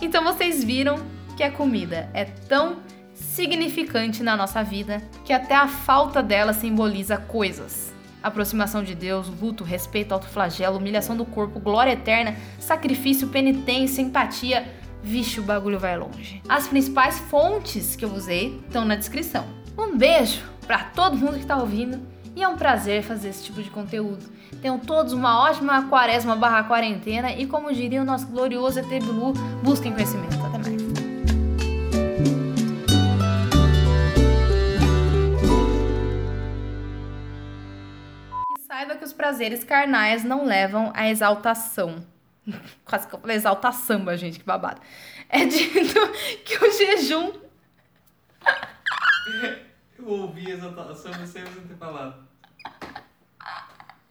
então 0.00 0.24
vocês 0.24 0.64
viram 0.64 1.00
que 1.36 1.42
a 1.42 1.50
comida 1.50 2.08
é 2.14 2.24
tão 2.24 2.78
significante 3.14 4.22
na 4.22 4.36
nossa 4.36 4.62
vida 4.62 5.02
que 5.24 5.32
até 5.32 5.54
a 5.54 5.68
falta 5.68 6.22
dela 6.22 6.52
simboliza 6.52 7.16
coisas 7.16 7.92
aproximação 8.22 8.82
de 8.82 8.94
Deus, 8.94 9.28
luto, 9.40 9.64
respeito, 9.64 10.12
autoflagelo, 10.12 10.76
humilhação 10.76 11.16
do 11.16 11.24
corpo, 11.24 11.58
glória 11.58 11.92
eterna, 11.92 12.36
sacrifício, 12.58 13.28
penitência, 13.28 14.02
empatia. 14.02 14.66
Vixe, 15.02 15.40
o 15.40 15.42
bagulho 15.42 15.78
vai 15.78 15.96
longe. 15.96 16.42
As 16.46 16.68
principais 16.68 17.18
fontes 17.18 17.96
que 17.96 18.04
eu 18.04 18.12
usei 18.12 18.60
estão 18.66 18.84
na 18.84 18.96
descrição. 18.96 19.46
Um 19.76 19.96
beijo 19.96 20.44
para 20.66 20.84
todo 20.84 21.16
mundo 21.16 21.34
que 21.34 21.40
está 21.40 21.56
ouvindo 21.56 21.98
e 22.40 22.42
é 22.42 22.48
um 22.48 22.56
prazer 22.56 23.02
fazer 23.02 23.28
esse 23.28 23.44
tipo 23.44 23.62
de 23.62 23.68
conteúdo. 23.68 24.24
Tenham 24.62 24.78
todos 24.78 25.12
uma 25.12 25.42
ótima 25.42 25.86
quaresma 25.90 26.34
barra 26.34 26.64
quarentena 26.64 27.32
e 27.32 27.46
como 27.46 27.70
diria 27.70 28.00
o 28.00 28.04
nosso 28.04 28.26
glorioso 28.28 28.78
ET 28.78 28.88
Bilu, 28.88 29.34
busquem 29.62 29.92
conhecimento. 29.92 30.36
Até 30.42 30.56
mais. 30.56 30.80
Saiba 38.66 38.96
que 38.96 39.04
os 39.04 39.12
prazeres 39.12 39.62
carnais 39.62 40.24
não 40.24 40.46
levam 40.46 40.90
à 40.94 41.10
exaltação. 41.10 42.02
Quase 42.86 43.06
que 43.06 43.14
eu 43.14 43.20
falei 43.20 43.36
exalta 43.36 43.70
samba, 43.70 44.16
gente, 44.16 44.38
que 44.38 44.46
babado. 44.46 44.80
É 45.28 45.44
dito 45.44 46.12
que 46.42 46.56
o 46.56 46.72
jejum. 46.72 47.32
eu 49.98 50.08
ouvi 50.08 50.50
exaltação 50.50 51.12
sem 51.26 51.44
você 51.44 51.60
ter 51.60 51.76
falado. 51.76 52.29